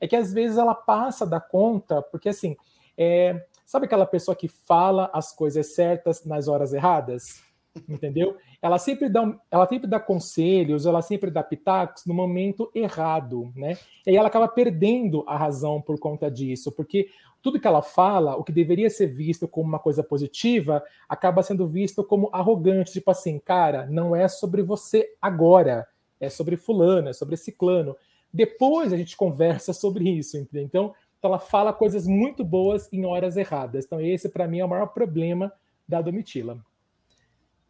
É 0.00 0.06
que 0.06 0.16
às 0.16 0.32
vezes 0.32 0.58
ela 0.58 0.74
passa 0.74 1.26
da 1.26 1.40
conta, 1.40 2.02
porque 2.02 2.28
assim, 2.28 2.56
é, 2.96 3.46
sabe 3.64 3.86
aquela 3.86 4.06
pessoa 4.06 4.36
que 4.36 4.48
fala 4.48 5.10
as 5.14 5.34
coisas 5.34 5.74
certas 5.74 6.24
nas 6.24 6.46
horas 6.46 6.74
erradas? 6.74 7.42
Entendeu? 7.88 8.36
Ela 8.62 8.78
sempre 8.78 9.08
dá, 9.08 9.36
ela 9.50 9.66
sempre 9.66 9.88
dá 9.88 9.98
conselhos, 9.98 10.86
ela 10.86 11.02
sempre 11.02 11.30
dá 11.30 11.42
pitacos 11.42 12.04
no 12.06 12.14
momento 12.14 12.70
errado, 12.74 13.52
né? 13.56 13.76
E 14.06 14.10
aí 14.10 14.16
ela 14.16 14.28
acaba 14.28 14.46
perdendo 14.46 15.24
a 15.26 15.36
razão 15.36 15.80
por 15.80 15.98
conta 15.98 16.30
disso, 16.30 16.70
porque 16.70 17.08
tudo 17.44 17.60
que 17.60 17.66
ela 17.66 17.82
fala, 17.82 18.36
o 18.36 18.42
que 18.42 18.50
deveria 18.50 18.88
ser 18.88 19.06
visto 19.06 19.46
como 19.46 19.68
uma 19.68 19.78
coisa 19.78 20.02
positiva, 20.02 20.82
acaba 21.06 21.42
sendo 21.42 21.68
visto 21.68 22.02
como 22.02 22.30
arrogante, 22.32 22.94
tipo 22.94 23.10
assim, 23.10 23.38
cara, 23.38 23.84
não 23.84 24.16
é 24.16 24.26
sobre 24.28 24.62
você 24.62 25.10
agora, 25.20 25.86
é 26.18 26.30
sobre 26.30 26.56
fulano, 26.56 27.10
é 27.10 27.12
sobre 27.12 27.36
ciclano. 27.36 27.94
Depois 28.32 28.94
a 28.94 28.96
gente 28.96 29.14
conversa 29.14 29.74
sobre 29.74 30.08
isso, 30.08 30.38
entendeu? 30.38 30.64
Então, 30.64 30.94
então 31.18 31.30
ela 31.30 31.38
fala 31.38 31.70
coisas 31.70 32.06
muito 32.06 32.42
boas 32.42 32.90
em 32.90 33.04
horas 33.04 33.36
erradas. 33.36 33.84
Então 33.84 34.00
esse 34.00 34.30
para 34.30 34.48
mim 34.48 34.60
é 34.60 34.64
o 34.64 34.68
maior 34.68 34.86
problema 34.86 35.52
da 35.86 36.00
Domitila. 36.00 36.64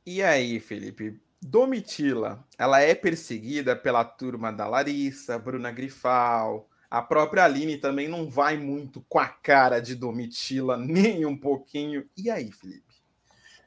E 0.07 0.23
aí, 0.23 0.61
Felipe? 0.61 1.21
Domitila, 1.43 2.47
ela 2.57 2.81
é 2.81 2.95
perseguida 2.95 3.75
pela 3.75 4.04
turma 4.04 4.52
da 4.52 4.69
Larissa, 4.69 5.37
Bruna 5.37 5.73
Grifal, 5.73 6.69
a 6.95 7.03
própria 7.03 7.45
Aline 7.45 7.77
também 7.77 8.07
não 8.07 8.31
vai 8.31 8.57
muito 8.57 9.05
com 9.09 9.19
a 9.19 9.27
cara 9.27 9.81
de 9.81 9.97
Domitila, 9.97 10.77
nem 10.79 11.27
um 11.27 11.37
pouquinho. 11.37 12.05
E 12.17 12.31
aí, 12.31 12.53
Felipe? 12.53 12.95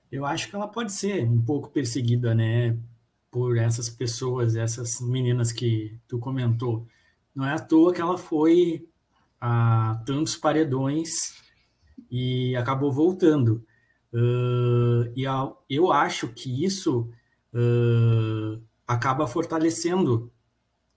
Eu 0.09 0.25
acho 0.25 0.49
que 0.49 0.55
ela 0.55 0.67
pode 0.69 0.93
ser 0.93 1.25
um 1.25 1.41
pouco 1.41 1.69
perseguida, 1.69 2.33
né? 2.33 2.77
Por 3.29 3.57
essas 3.57 3.89
pessoas, 3.89 4.55
essas 4.55 5.01
meninas 5.01 5.51
que 5.51 5.99
tu 6.07 6.17
comentou. 6.17 6.87
Não 7.35 7.45
é 7.45 7.51
à 7.51 7.59
toa 7.59 7.93
que 7.93 7.99
ela 7.99 8.17
foi 8.17 8.87
a 9.41 10.01
tantos 10.05 10.37
paredões 10.37 11.35
e 12.09 12.55
acabou 12.55 12.93
voltando. 12.93 13.61
Uh, 14.13 15.11
e 15.17 15.27
a, 15.27 15.51
eu 15.69 15.91
acho 15.91 16.29
que 16.29 16.63
isso 16.63 17.11
uh, 17.53 18.63
acaba 18.87 19.27
fortalecendo 19.27 20.31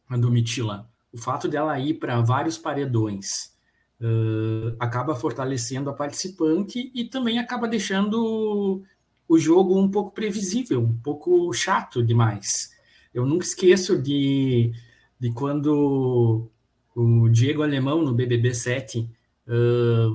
a 0.09 0.17
Domitila. 0.17 0.90
O 1.13 1.19
fato 1.19 1.49
dela 1.49 1.79
ir 1.79 1.95
para 1.95 2.21
vários 2.21 2.57
paredões 2.57 3.55
uh, 4.01 4.75
acaba 4.79 5.15
fortalecendo 5.15 5.91
a 5.91 5.95
participante 5.95 6.91
e 6.95 7.05
também 7.05 7.39
acaba 7.39 7.67
deixando 7.67 8.83
o 9.29 9.39
jogo 9.39 9.79
um 9.79 9.91
pouco 9.91 10.13
previsível, 10.13 10.81
um 10.81 10.97
pouco 10.97 11.53
chato 11.53 12.03
demais. 12.03 12.71
Eu 13.13 13.27
nunca 13.27 13.45
esqueço 13.45 14.01
de, 14.01 14.73
de 15.19 15.33
quando 15.33 16.49
o 16.95 17.29
Diego 17.29 17.63
Alemão, 17.63 18.03
no 18.03 18.13
BBB 18.13 18.55
7, 18.55 19.09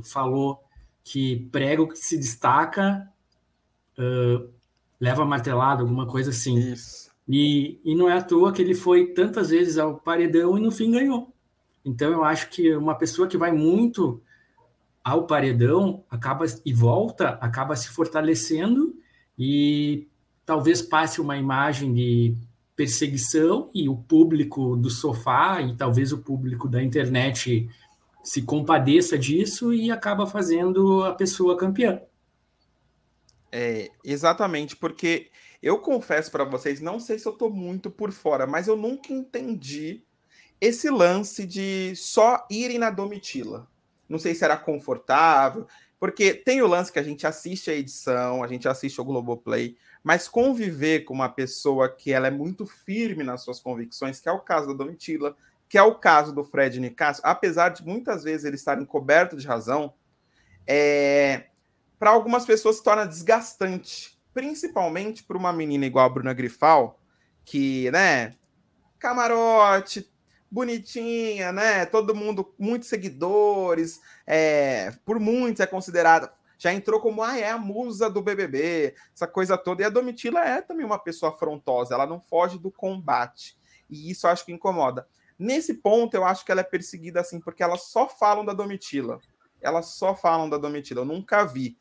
falou 0.04 0.62
que 1.04 1.48
prego 1.52 1.88
que 1.88 1.98
se 1.98 2.18
destaca 2.18 3.08
uh, 3.98 4.50
leva 5.00 5.24
martelado, 5.24 5.84
alguma 5.84 6.08
coisa 6.08 6.32
assim. 6.32 6.58
Isso. 6.58 7.12
E, 7.28 7.80
e 7.84 7.96
não 7.96 8.10
é 8.10 8.14
à 8.14 8.22
toa 8.22 8.54
que 8.54 8.62
ele 8.62 8.76
foi 8.76 9.08
tantas 9.08 9.50
vezes 9.50 9.78
ao 9.78 9.96
paredão 9.96 10.58
e 10.58 10.62
no 10.62 10.72
fim 10.72 10.92
ganhou. 10.92 11.34
Então 11.84 12.12
eu 12.12 12.24
acho 12.24 12.50
que 12.50 12.76
uma 12.76 12.96
pessoa 12.96 13.28
que 13.28 13.38
vai 13.38 13.52
muito 13.52 14.22
ao 15.04 15.28
paredão 15.28 16.04
acaba 16.10 16.46
e 16.66 16.74
volta, 16.74 17.30
acaba 17.42 17.76
se 17.76 17.90
fortalecendo 17.90 18.96
e 19.38 20.08
talvez 20.46 20.82
passe 20.82 21.22
uma 21.22 21.38
imagem 21.38 21.94
de 21.94 22.36
perseguição 22.76 23.70
e 23.74 23.88
o 23.88 23.96
público 23.96 24.76
do 24.76 24.90
sofá 24.90 25.62
e 25.62 25.76
talvez 25.76 26.12
o 26.12 26.18
público 26.18 26.68
da 26.68 26.84
internet 26.84 27.70
se 28.24 28.42
compadeça 28.42 29.18
disso 29.18 29.74
e 29.74 29.92
acaba 29.92 30.26
fazendo 30.26 31.04
a 31.04 31.14
pessoa 31.14 31.56
campeã. 31.56 32.02
É, 33.52 33.90
exatamente, 34.04 34.76
porque 34.76 35.30
eu 35.66 35.80
confesso 35.80 36.30
para 36.30 36.44
vocês, 36.44 36.80
não 36.80 37.00
sei 37.00 37.18
se 37.18 37.28
eu 37.28 37.34
tô 37.34 37.50
muito 37.50 37.90
por 37.90 38.12
fora, 38.12 38.46
mas 38.46 38.68
eu 38.68 38.78
nunca 38.78 39.12
entendi 39.12 40.04
esse 40.62 40.92
lance 40.92 41.44
de 41.44 41.92
só 41.96 42.46
irem 42.52 42.78
na 42.78 42.92
Domitila. 42.92 43.68
Não 44.08 44.20
sei 44.20 44.36
se 44.36 44.46
era 44.46 44.56
confortável, 44.56 45.66
porque 46.00 46.36
tem 46.36 46.62
o 46.62 46.68
lance 46.68 46.92
que 46.92 47.00
a 47.00 47.04
gente 47.04 47.26
assiste 47.26 47.72
a 47.72 47.74
edição, 47.74 48.44
a 48.44 48.48
gente 48.48 48.68
assiste 48.68 49.02
o 49.02 49.04
Globoplay, 49.04 49.76
mas 50.04 50.28
conviver 50.28 51.00
com 51.00 51.16
uma 51.16 51.30
pessoa 51.30 51.90
que 51.90 52.14
ela 52.14 52.28
é 52.28 52.32
muito 52.32 52.68
firme 52.68 53.24
nas 53.24 53.42
suas 53.42 53.60
convicções, 53.60 54.20
que 54.20 54.30
é 54.30 54.32
o 54.32 54.42
caso 54.42 54.68
da 54.68 54.74
Domitila, 54.74 55.36
que 55.68 55.80
é 55.80 55.82
o 55.82 55.96
caso 55.96 56.32
do 56.32 56.44
Fred 56.44 56.80
Nicasso, 56.80 57.22
apesar 57.24 57.70
de 57.70 57.84
muitas 57.84 58.24
vezes 58.24 58.46
ele 58.46 58.56
estar 58.56 58.80
encoberto 58.80 59.36
de 59.36 59.48
razão, 59.48 59.96
é, 60.68 61.48
para 61.98 62.12
algumas 62.12 62.46
pessoas 62.46 62.76
se 62.76 62.84
torna 62.84 63.08
desgastante, 63.08 64.15
principalmente 64.36 65.24
para 65.24 65.38
uma 65.38 65.54
menina 65.54 65.86
igual 65.86 66.06
a 66.06 66.10
Bruna 66.10 66.34
Grifal, 66.34 67.00
que, 67.46 67.90
né, 67.92 68.36
camarote, 69.00 70.12
bonitinha, 70.52 71.54
né, 71.54 71.86
todo 71.86 72.14
mundo, 72.14 72.54
muitos 72.60 72.90
seguidores, 72.90 74.02
é, 74.28 74.92
por 75.06 75.22
muitos 75.22 75.62
é 75.62 75.66
considerada, 75.66 76.34
já 76.58 76.74
entrou 76.74 77.00
como, 77.00 77.24
ah, 77.24 77.40
é 77.40 77.50
a 77.50 77.58
musa 77.58 78.10
do 78.10 78.22
BBB, 78.22 78.94
essa 79.14 79.26
coisa 79.26 79.58
toda, 79.58 79.82
e 79.82 79.86
a 79.86 79.90
Domitila 79.90 80.42
é 80.42 80.62
também 80.62 80.86
uma 80.86 81.00
pessoa 81.00 81.32
afrontosa, 81.32 81.94
ela 81.94 82.06
não 82.06 82.20
foge 82.20 82.60
do 82.60 82.70
combate, 82.70 83.58
e 83.90 84.12
isso 84.12 84.28
eu 84.28 84.32
acho 84.32 84.46
que 84.46 84.52
incomoda. 84.52 85.08
Nesse 85.40 85.76
ponto, 85.76 86.14
eu 86.14 86.26
acho 86.26 86.44
que 86.44 86.52
ela 86.52 86.60
é 86.60 86.66
perseguida 86.66 87.22
assim, 87.22 87.40
porque 87.40 87.64
elas 87.64 87.84
só 87.84 88.10
falam 88.10 88.44
da 88.44 88.54
Domitila. 88.54 89.20
Elas 89.62 89.88
só 89.96 90.16
falam 90.16 90.50
da 90.50 90.58
Domitila. 90.58 91.02
Eu 91.02 91.06
nunca 91.06 91.44
vi. 91.44 91.78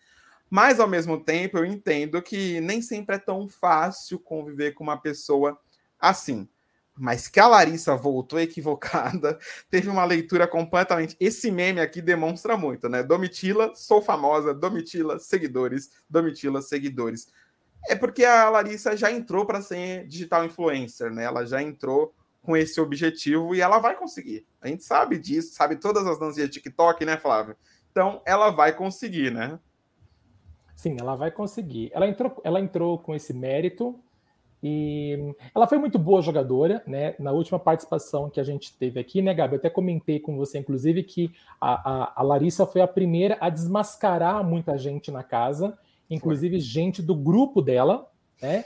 Mas, 0.54 0.78
ao 0.78 0.86
mesmo 0.86 1.18
tempo, 1.18 1.58
eu 1.58 1.64
entendo 1.64 2.22
que 2.22 2.60
nem 2.60 2.80
sempre 2.80 3.16
é 3.16 3.18
tão 3.18 3.48
fácil 3.48 4.20
conviver 4.20 4.70
com 4.70 4.84
uma 4.84 4.96
pessoa 4.96 5.58
assim. 5.98 6.48
Mas 6.96 7.26
que 7.26 7.40
a 7.40 7.48
Larissa 7.48 7.96
voltou 7.96 8.38
equivocada, 8.38 9.36
teve 9.68 9.88
uma 9.88 10.04
leitura 10.04 10.46
completamente. 10.46 11.16
Esse 11.18 11.50
meme 11.50 11.80
aqui 11.80 12.00
demonstra 12.00 12.56
muito, 12.56 12.88
né? 12.88 13.02
Domitila, 13.02 13.74
sou 13.74 14.00
famosa, 14.00 14.54
Domitila, 14.54 15.18
seguidores, 15.18 15.90
Domitila, 16.08 16.62
seguidores. 16.62 17.26
É 17.88 17.96
porque 17.96 18.24
a 18.24 18.48
Larissa 18.48 18.96
já 18.96 19.10
entrou 19.10 19.44
para 19.44 19.60
ser 19.60 20.06
digital 20.06 20.44
influencer, 20.44 21.10
né? 21.10 21.24
Ela 21.24 21.44
já 21.44 21.60
entrou 21.60 22.14
com 22.40 22.56
esse 22.56 22.80
objetivo 22.80 23.56
e 23.56 23.60
ela 23.60 23.80
vai 23.80 23.96
conseguir. 23.96 24.46
A 24.60 24.68
gente 24.68 24.84
sabe 24.84 25.18
disso, 25.18 25.52
sabe 25.52 25.74
todas 25.74 26.06
as 26.06 26.16
danças 26.16 26.36
de 26.36 26.48
TikTok, 26.48 27.04
né, 27.04 27.16
Flávio? 27.16 27.56
Então, 27.90 28.22
ela 28.24 28.50
vai 28.50 28.72
conseguir, 28.72 29.32
né? 29.32 29.58
Sim, 30.74 30.96
ela 30.98 31.14
vai 31.14 31.30
conseguir. 31.30 31.90
Ela 31.94 32.06
entrou, 32.06 32.40
ela 32.44 32.60
entrou 32.60 32.98
com 32.98 33.14
esse 33.14 33.32
mérito 33.32 33.98
e 34.62 35.34
ela 35.54 35.66
foi 35.66 35.78
muito 35.78 35.98
boa 35.98 36.22
jogadora, 36.22 36.82
né? 36.86 37.14
Na 37.18 37.32
última 37.32 37.58
participação 37.58 38.30
que 38.30 38.40
a 38.40 38.44
gente 38.44 38.76
teve 38.76 38.98
aqui, 38.98 39.20
né, 39.22 39.34
Gabi? 39.34 39.54
Eu 39.54 39.58
até 39.58 39.70
comentei 39.70 40.18
com 40.18 40.36
você, 40.36 40.58
inclusive, 40.58 41.02
que 41.02 41.30
a, 41.60 41.90
a, 41.90 42.12
a 42.16 42.22
Larissa 42.22 42.66
foi 42.66 42.80
a 42.80 42.88
primeira 42.88 43.36
a 43.40 43.50
desmascarar 43.50 44.42
muita 44.42 44.76
gente 44.78 45.10
na 45.10 45.22
casa, 45.22 45.78
inclusive 46.10 46.56
foi. 46.56 46.60
gente 46.60 47.02
do 47.02 47.14
grupo 47.14 47.60
dela, 47.60 48.10
né? 48.40 48.64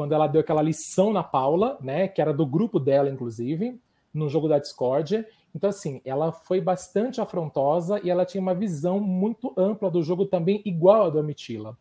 quando 0.00 0.14
ela 0.14 0.26
deu 0.26 0.40
aquela 0.40 0.62
lição 0.62 1.12
na 1.12 1.22
Paula, 1.22 1.76
né, 1.78 2.08
que 2.08 2.22
era 2.22 2.32
do 2.32 2.46
grupo 2.46 2.80
dela, 2.80 3.10
inclusive, 3.10 3.78
no 4.12 4.28
jogo 4.28 4.48
da 4.48 4.58
Discord. 4.58 5.24
Então, 5.54 5.70
assim, 5.70 6.00
ela 6.04 6.32
foi 6.32 6.60
bastante 6.60 7.20
afrontosa 7.20 8.00
e 8.02 8.10
ela 8.10 8.24
tinha 8.24 8.40
uma 8.40 8.54
visão 8.54 9.00
muito 9.00 9.52
ampla 9.56 9.90
do 9.90 10.02
jogo 10.02 10.26
também, 10.26 10.62
igual 10.64 11.06
a 11.06 11.10
do 11.10 11.18
Amitila. 11.18 11.76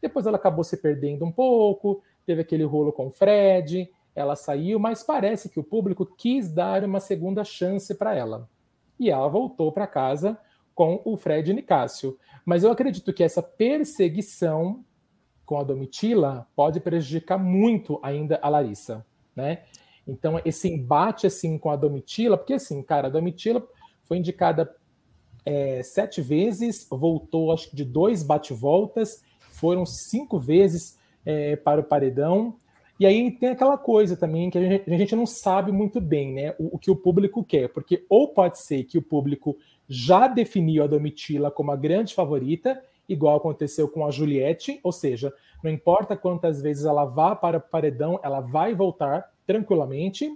Depois 0.00 0.26
ela 0.26 0.36
acabou 0.36 0.64
se 0.64 0.76
perdendo 0.76 1.24
um 1.24 1.30
pouco, 1.30 2.02
teve 2.26 2.42
aquele 2.42 2.64
rolo 2.64 2.92
com 2.92 3.06
o 3.06 3.10
Fred, 3.10 3.88
ela 4.14 4.36
saiu, 4.36 4.78
mas 4.78 5.02
parece 5.02 5.48
que 5.48 5.60
o 5.60 5.64
público 5.64 6.04
quis 6.04 6.52
dar 6.52 6.84
uma 6.84 7.00
segunda 7.00 7.44
chance 7.44 7.94
para 7.94 8.14
ela. 8.14 8.48
E 8.98 9.10
ela 9.10 9.28
voltou 9.28 9.72
para 9.72 9.86
casa 9.86 10.38
com 10.74 11.00
o 11.04 11.16
Fred 11.16 11.52
Nicásio. 11.52 12.18
Mas 12.44 12.64
eu 12.64 12.70
acredito 12.70 13.12
que 13.12 13.22
essa 13.22 13.42
perseguição 13.42 14.84
com 15.44 15.58
a 15.58 15.62
Domitila 15.62 16.46
pode 16.54 16.80
prejudicar 16.80 17.38
muito 17.38 17.98
ainda 18.02 18.38
a 18.42 18.48
Larissa, 18.48 19.04
né? 19.34 19.62
Então, 20.06 20.40
esse 20.44 20.68
embate 20.68 21.26
assim 21.26 21.58
com 21.58 21.70
a 21.70 21.76
Domitila, 21.76 22.36
porque 22.36 22.54
assim, 22.54 22.82
cara, 22.82 23.06
a 23.06 23.10
Domitila 23.10 23.66
foi 24.04 24.18
indicada 24.18 24.74
é, 25.44 25.82
sete 25.82 26.20
vezes, 26.20 26.86
voltou 26.90 27.52
acho 27.52 27.70
que 27.70 27.76
de 27.76 27.84
dois 27.84 28.22
bate-voltas, 28.22 29.22
foram 29.50 29.84
cinco 29.86 30.38
vezes 30.38 30.98
é, 31.24 31.56
para 31.56 31.80
o 31.80 31.84
paredão. 31.84 32.56
E 32.98 33.06
aí 33.06 33.30
tem 33.32 33.50
aquela 33.50 33.76
coisa 33.76 34.16
também 34.16 34.50
que 34.50 34.58
a 34.58 34.62
gente, 34.62 34.90
a 34.92 34.96
gente 34.96 35.16
não 35.16 35.26
sabe 35.26 35.72
muito 35.72 36.00
bem, 36.00 36.32
né? 36.32 36.54
O, 36.58 36.76
o, 36.76 36.78
que 36.78 36.90
o 36.90 36.96
público 36.96 37.42
quer, 37.42 37.68
porque 37.68 38.04
ou 38.08 38.28
pode 38.28 38.60
ser 38.60 38.84
que 38.84 38.98
o 38.98 39.02
público 39.02 39.56
já 39.88 40.28
definiu 40.28 40.84
a 40.84 40.86
Domitila 40.86 41.50
como 41.50 41.72
a 41.72 41.76
grande 41.76 42.14
favorita 42.14 42.80
igual 43.08 43.36
aconteceu 43.36 43.88
com 43.88 44.06
a 44.06 44.10
Juliette, 44.10 44.80
ou 44.82 44.92
seja, 44.92 45.32
não 45.62 45.70
importa 45.70 46.16
quantas 46.16 46.62
vezes 46.62 46.84
ela 46.84 47.04
vá 47.04 47.34
para 47.34 47.58
o 47.58 47.60
paredão, 47.60 48.18
ela 48.22 48.40
vai 48.40 48.74
voltar 48.74 49.31
tranquilamente. 49.46 50.30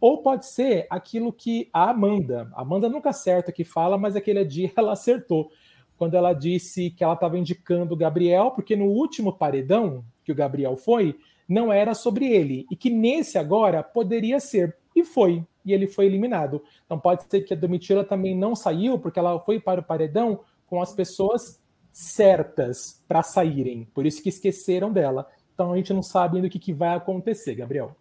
Ou 0.00 0.22
pode 0.22 0.46
ser 0.46 0.86
aquilo 0.88 1.32
que 1.32 1.68
a 1.72 1.90
Amanda, 1.90 2.50
a 2.54 2.62
Amanda 2.62 2.88
nunca 2.88 3.10
acerta 3.10 3.52
que 3.52 3.64
fala, 3.64 3.98
mas 3.98 4.16
aquele 4.16 4.44
dia 4.44 4.72
ela 4.76 4.92
acertou. 4.92 5.50
quando 5.98 6.14
ela 6.14 6.32
disse 6.32 6.90
que 6.90 7.04
ela 7.04 7.12
estava 7.12 7.38
indicando 7.38 7.92
o 7.92 7.96
Gabriel, 7.96 8.52
porque 8.52 8.74
no 8.74 8.86
último 8.86 9.34
paredão 9.34 10.02
que 10.24 10.32
o 10.32 10.34
Gabriel 10.34 10.74
foi, 10.76 11.14
não 11.46 11.72
era 11.72 11.92
sobre 11.94 12.26
ele, 12.26 12.64
e 12.70 12.76
que 12.76 12.88
nesse 12.88 13.36
agora 13.36 13.82
poderia 13.82 14.40
ser, 14.40 14.76
e 14.96 15.04
foi, 15.04 15.44
e 15.64 15.74
ele 15.74 15.86
foi 15.86 16.06
eliminado. 16.06 16.62
Então 16.86 16.98
pode 16.98 17.24
ser 17.28 17.42
que 17.42 17.52
a 17.52 17.56
Domitila 17.56 18.04
também 18.04 18.34
não 18.34 18.54
saiu, 18.54 18.98
porque 18.98 19.18
ela 19.18 19.38
foi 19.40 19.60
para 19.60 19.80
o 19.80 19.84
paredão 19.84 20.40
com 20.66 20.80
as 20.80 20.94
pessoas 20.94 21.60
certas 21.92 23.04
para 23.08 23.22
saírem, 23.22 23.86
por 23.92 24.06
isso 24.06 24.22
que 24.22 24.28
esqueceram 24.28 24.92
dela. 24.92 25.26
Então 25.52 25.72
a 25.72 25.76
gente 25.76 25.92
não 25.92 26.02
sabe 26.02 26.36
ainda 26.36 26.48
o 26.48 26.50
que, 26.50 26.58
que 26.58 26.72
vai 26.72 26.94
acontecer, 26.94 27.54
Gabriel. 27.54 27.96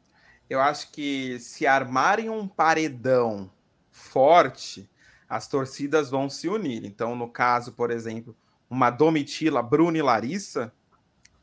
Eu 0.49 0.59
acho 0.59 0.91
que 0.91 1.39
se 1.39 1.67
armarem 1.67 2.29
um 2.29 2.47
paredão 2.47 3.51
forte, 3.91 4.89
as 5.27 5.47
torcidas 5.47 6.09
vão 6.09 6.29
se 6.29 6.47
unir. 6.47 6.83
Então, 6.85 7.15
no 7.15 7.29
caso, 7.29 7.73
por 7.73 7.91
exemplo, 7.91 8.35
uma 8.69 8.89
Domitila, 8.89 9.61
Bruno 9.61 9.97
e 9.97 10.01
Larissa, 10.01 10.73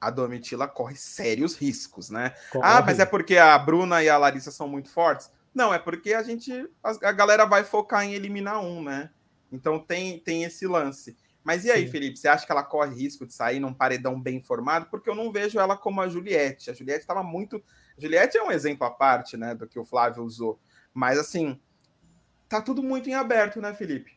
a 0.00 0.10
Domitila 0.10 0.66
corre 0.66 0.96
sérios 0.96 1.56
riscos, 1.56 2.10
né? 2.10 2.34
Corre. 2.50 2.64
Ah, 2.66 2.82
mas 2.82 2.98
é 2.98 3.06
porque 3.06 3.36
a 3.36 3.56
Bruna 3.58 4.02
e 4.02 4.08
a 4.08 4.18
Larissa 4.18 4.50
são 4.50 4.68
muito 4.68 4.90
fortes? 4.90 5.30
Não, 5.54 5.72
é 5.72 5.78
porque 5.78 6.12
a 6.12 6.22
gente, 6.22 6.68
a, 6.82 7.12
galera 7.12 7.46
vai 7.46 7.64
focar 7.64 8.04
em 8.04 8.12
eliminar 8.12 8.60
um, 8.60 8.82
né? 8.82 9.10
Então 9.50 9.78
tem, 9.78 10.18
tem 10.18 10.44
esse 10.44 10.66
lance. 10.66 11.16
Mas 11.46 11.64
e 11.64 11.70
aí, 11.70 11.86
Sim. 11.86 11.92
Felipe, 11.92 12.18
você 12.18 12.26
acha 12.26 12.44
que 12.44 12.50
ela 12.50 12.64
corre 12.64 12.92
risco 12.92 13.24
de 13.24 13.32
sair 13.32 13.60
num 13.60 13.72
paredão 13.72 14.20
bem 14.20 14.42
formado? 14.42 14.86
Porque 14.90 15.08
eu 15.08 15.14
não 15.14 15.30
vejo 15.30 15.60
ela 15.60 15.76
como 15.76 16.00
a 16.00 16.08
Juliette. 16.08 16.72
A 16.72 16.74
Juliette 16.74 17.02
estava 17.02 17.22
muito. 17.22 17.62
A 17.96 18.00
Juliette 18.00 18.36
é 18.36 18.42
um 18.42 18.50
exemplo 18.50 18.84
à 18.84 18.90
parte, 18.90 19.36
né, 19.36 19.54
do 19.54 19.64
que 19.64 19.78
o 19.78 19.84
Flávio 19.84 20.24
usou. 20.24 20.58
Mas 20.92 21.16
assim, 21.16 21.56
tá 22.48 22.60
tudo 22.60 22.82
muito 22.82 23.08
em 23.08 23.14
aberto, 23.14 23.60
né, 23.60 23.72
Felipe? 23.74 24.10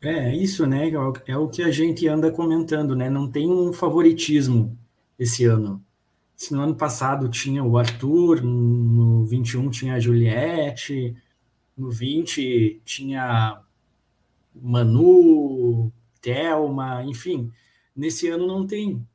É, 0.00 0.34
isso, 0.34 0.66
né? 0.66 0.88
É 1.26 1.36
o 1.36 1.48
que 1.50 1.62
a 1.62 1.70
gente 1.70 2.08
anda 2.08 2.32
comentando, 2.32 2.96
né? 2.96 3.10
Não 3.10 3.30
tem 3.30 3.46
um 3.46 3.70
favoritismo 3.70 4.74
esse 5.18 5.44
ano. 5.44 5.84
Se 6.34 6.54
no 6.54 6.62
ano 6.62 6.74
passado 6.74 7.28
tinha 7.28 7.62
o 7.62 7.76
Arthur, 7.76 8.42
no 8.42 9.26
21 9.26 9.68
tinha 9.68 9.96
a 9.96 10.00
Juliette, 10.00 11.14
no 11.76 11.90
20 11.90 12.80
tinha 12.86 13.62
Manu, 14.54 15.47
Thelma, 16.20 17.04
enfim. 17.04 17.50
Nesse 17.94 18.28
ano 18.28 18.46
não 18.46 18.66
tem. 18.66 19.06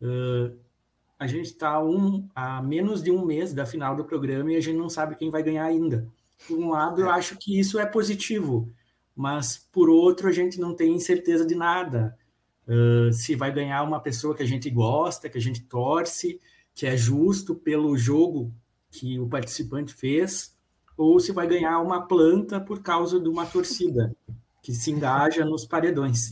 Uh, 0.00 0.56
a 1.18 1.26
gente 1.26 1.46
está 1.46 1.82
um, 1.82 2.26
a 2.34 2.62
menos 2.62 3.02
de 3.02 3.10
um 3.10 3.24
mês 3.24 3.52
da 3.52 3.66
final 3.66 3.94
do 3.94 4.04
programa 4.04 4.52
e 4.52 4.56
a 4.56 4.60
gente 4.60 4.78
não 4.78 4.88
sabe 4.88 5.16
quem 5.16 5.30
vai 5.30 5.42
ganhar 5.42 5.64
ainda. 5.64 6.08
Por 6.48 6.58
um 6.58 6.70
lado, 6.70 7.02
eu 7.02 7.08
é. 7.08 7.10
acho 7.10 7.36
que 7.36 7.58
isso 7.58 7.78
é 7.78 7.84
positivo, 7.84 8.72
mas 9.14 9.68
por 9.70 9.90
outro, 9.90 10.28
a 10.28 10.32
gente 10.32 10.58
não 10.58 10.74
tem 10.74 10.98
certeza 10.98 11.46
de 11.46 11.54
nada. 11.54 12.16
Uh, 12.66 13.12
se 13.12 13.34
vai 13.34 13.52
ganhar 13.52 13.82
uma 13.82 14.00
pessoa 14.00 14.34
que 14.34 14.42
a 14.42 14.46
gente 14.46 14.70
gosta, 14.70 15.28
que 15.28 15.36
a 15.36 15.40
gente 15.40 15.62
torce, 15.62 16.40
que 16.74 16.86
é 16.86 16.96
justo 16.96 17.54
pelo 17.54 17.96
jogo 17.98 18.50
que 18.90 19.18
o 19.18 19.28
participante 19.28 19.92
fez, 19.92 20.56
ou 20.96 21.20
se 21.20 21.32
vai 21.32 21.46
ganhar 21.46 21.80
uma 21.80 22.06
planta 22.06 22.60
por 22.60 22.80
causa 22.82 23.20
de 23.20 23.28
uma 23.28 23.44
torcida 23.44 24.14
que 24.62 24.72
se 24.72 24.90
engaja 24.90 25.44
nos 25.44 25.64
paredões. 25.64 26.30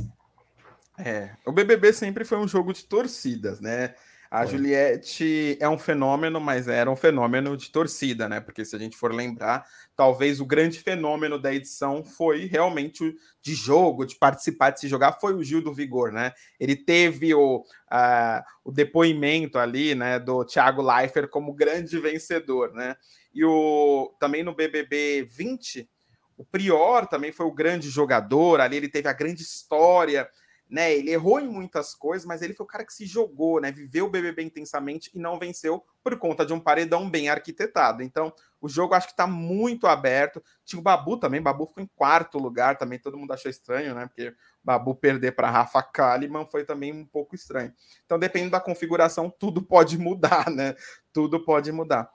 É, 0.99 1.31
o 1.47 1.52
BBB 1.52 1.93
sempre 1.93 2.25
foi 2.25 2.38
um 2.38 2.49
jogo 2.49 2.73
de 2.73 2.85
torcidas, 2.85 3.61
né? 3.61 3.95
A 4.31 4.45
Juliette 4.45 5.57
é 5.59 5.67
um 5.67 5.78
fenômeno, 5.78 6.38
mas 6.38 6.69
era 6.69 6.90
um 6.90 6.97
fenômeno 6.97 7.57
de 7.57 7.71
torcida, 7.71 8.28
né? 8.28 8.40
Porque 8.40 8.62
se 8.62 8.76
a 8.76 8.78
gente 8.78 8.95
for 8.95 9.14
lembrar, 9.14 9.64
talvez 9.97 10.38
o 10.38 10.45
grande 10.45 10.78
fenômeno 10.78 11.38
da 11.38 11.55
edição 11.55 12.05
foi 12.05 12.45
realmente 12.45 13.02
o 13.02 13.14
de 13.40 13.55
jogo, 13.55 14.05
de 14.05 14.17
participar, 14.17 14.71
de 14.71 14.81
se 14.81 14.88
jogar, 14.88 15.12
foi 15.19 15.35
o 15.35 15.43
Gil 15.43 15.62
do 15.62 15.73
Vigor, 15.73 16.12
né? 16.12 16.33
Ele 16.61 16.76
teve 16.76 17.33
o, 17.33 17.61
uh, 17.61 18.43
o 18.62 18.70
depoimento 18.70 19.59
ali, 19.59 19.94
né, 19.94 20.18
do 20.18 20.44
Thiago 20.44 20.83
Leifert 20.83 21.31
como 21.31 21.55
grande 21.55 21.99
vencedor, 21.99 22.75
né? 22.75 22.96
E 23.33 23.42
o 23.44 24.14
também 24.20 24.42
no 24.42 24.55
BBB 24.55 25.27
20, 25.31 25.88
o 26.37 26.44
Prior 26.44 27.07
também 27.07 27.33
foi 27.33 27.46
o 27.46 27.55
grande 27.55 27.88
jogador, 27.88 28.61
ali 28.61 28.77
ele 28.77 28.88
teve 28.88 29.09
a 29.09 29.12
grande 29.14 29.40
história 29.40 30.29
né? 30.68 30.92
Ele 30.92 31.11
errou 31.11 31.40
em 31.40 31.48
muitas 31.48 31.94
coisas, 31.94 32.26
mas 32.26 32.42
ele 32.42 32.52
foi 32.52 32.64
o 32.64 32.68
cara 32.68 32.85
que 32.85 32.92
se 32.92 33.07
jogou, 33.07 33.61
né? 33.61 33.72
Viveu 33.72 34.07
o 34.07 34.11
BBB 34.11 34.42
intensamente 34.42 35.11
e 35.14 35.18
não 35.18 35.38
venceu 35.38 35.83
por 36.02 36.18
conta 36.18 36.44
de 36.44 36.52
um 36.52 36.61
paredão 36.61 37.09
bem 37.09 37.28
arquitetado. 37.28 38.02
Então, 38.02 38.33
o 38.61 38.68
jogo 38.68 38.94
acho 38.94 39.07
que 39.07 39.12
está 39.12 39.26
muito 39.26 39.87
aberto. 39.87 40.42
Tinha 40.64 40.78
o 40.78 40.83
Babu 40.83 41.16
também, 41.16 41.40
Babu 41.40 41.66
ficou 41.66 41.83
em 41.83 41.90
quarto 41.96 42.38
lugar 42.38 42.76
também, 42.76 42.98
todo 42.98 43.16
mundo 43.16 43.33
achou 43.33 43.50
estranho, 43.50 43.94
né? 43.94 44.07
Porque 44.07 44.35
Babu 44.62 44.94
perder 44.94 45.33
para 45.33 45.50
Rafa 45.50 45.83
Kalimann 45.83 46.46
foi 46.50 46.64
também 46.64 46.92
um 46.92 47.07
pouco 47.07 47.35
estranho. 47.35 47.72
Então, 48.04 48.18
dependendo 48.18 48.52
da 48.52 48.61
configuração, 48.61 49.31
tudo 49.31 49.62
pode 49.62 49.96
mudar, 49.96 50.50
né? 50.50 50.74
Tudo 51.12 51.42
pode 51.44 51.72
mudar. 51.72 52.11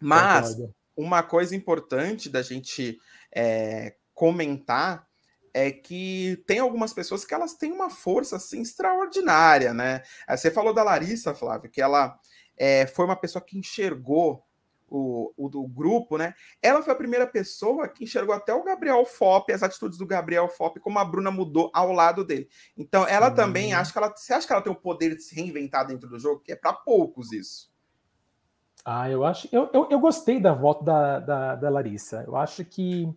Mas 0.00 0.56
uma 0.96 1.22
coisa 1.22 1.54
importante 1.54 2.30
da 2.30 2.40
gente 2.40 2.98
é, 3.34 3.96
comentar 4.14 5.06
é 5.54 5.70
que 5.70 6.42
tem 6.48 6.58
algumas 6.58 6.92
pessoas 6.92 7.24
que 7.24 7.32
elas 7.32 7.54
têm 7.54 7.70
uma 7.70 7.88
força 7.88 8.36
assim 8.36 8.60
extraordinária, 8.60 9.72
né? 9.72 10.02
Você 10.28 10.50
falou 10.50 10.74
da 10.74 10.82
Larissa, 10.82 11.32
Flávio, 11.32 11.70
que 11.70 11.80
ela 11.80 12.18
é, 12.58 12.86
foi 12.88 13.04
uma 13.04 13.14
pessoa 13.14 13.42
que 13.42 13.56
enxergou 13.56 14.44
o, 14.88 15.32
o, 15.36 15.46
o, 15.46 15.68
grupo, 15.68 16.18
né? 16.18 16.34
Ela 16.60 16.82
foi 16.82 16.92
a 16.92 16.96
primeira 16.96 17.26
pessoa 17.26 17.88
que 17.88 18.02
enxergou 18.02 18.34
até 18.34 18.52
o 18.52 18.64
Gabriel 18.64 19.04
Fop, 19.06 19.48
as 19.50 19.62
atitudes 19.62 19.96
do 19.96 20.06
Gabriel 20.06 20.48
Fop, 20.48 20.78
como 20.80 20.98
a 20.98 21.04
Bruna 21.04 21.30
mudou 21.30 21.70
ao 21.72 21.92
lado 21.92 22.24
dele. 22.24 22.48
Então, 22.76 23.06
ela 23.06 23.30
Sim. 23.30 23.36
também 23.36 23.74
acho 23.74 23.92
que 23.92 23.98
ela. 23.98 24.14
Você 24.14 24.34
acha 24.34 24.46
que 24.46 24.52
ela 24.52 24.62
tem 24.62 24.72
o 24.72 24.76
poder 24.76 25.14
de 25.14 25.22
se 25.22 25.34
reinventar 25.34 25.86
dentro 25.86 26.08
do 26.08 26.18
jogo? 26.18 26.40
Que 26.40 26.52
é 26.52 26.56
para 26.56 26.72
poucos 26.72 27.32
isso. 27.32 27.72
Ah, 28.84 29.08
eu 29.08 29.24
acho. 29.24 29.48
Eu, 29.50 29.70
eu, 29.72 29.88
eu 29.90 29.98
gostei 29.98 30.38
da 30.40 30.52
volta 30.52 30.84
da, 30.84 31.20
da, 31.20 31.54
da 31.56 31.70
Larissa. 31.70 32.24
Eu 32.26 32.36
acho 32.36 32.64
que 32.64 33.08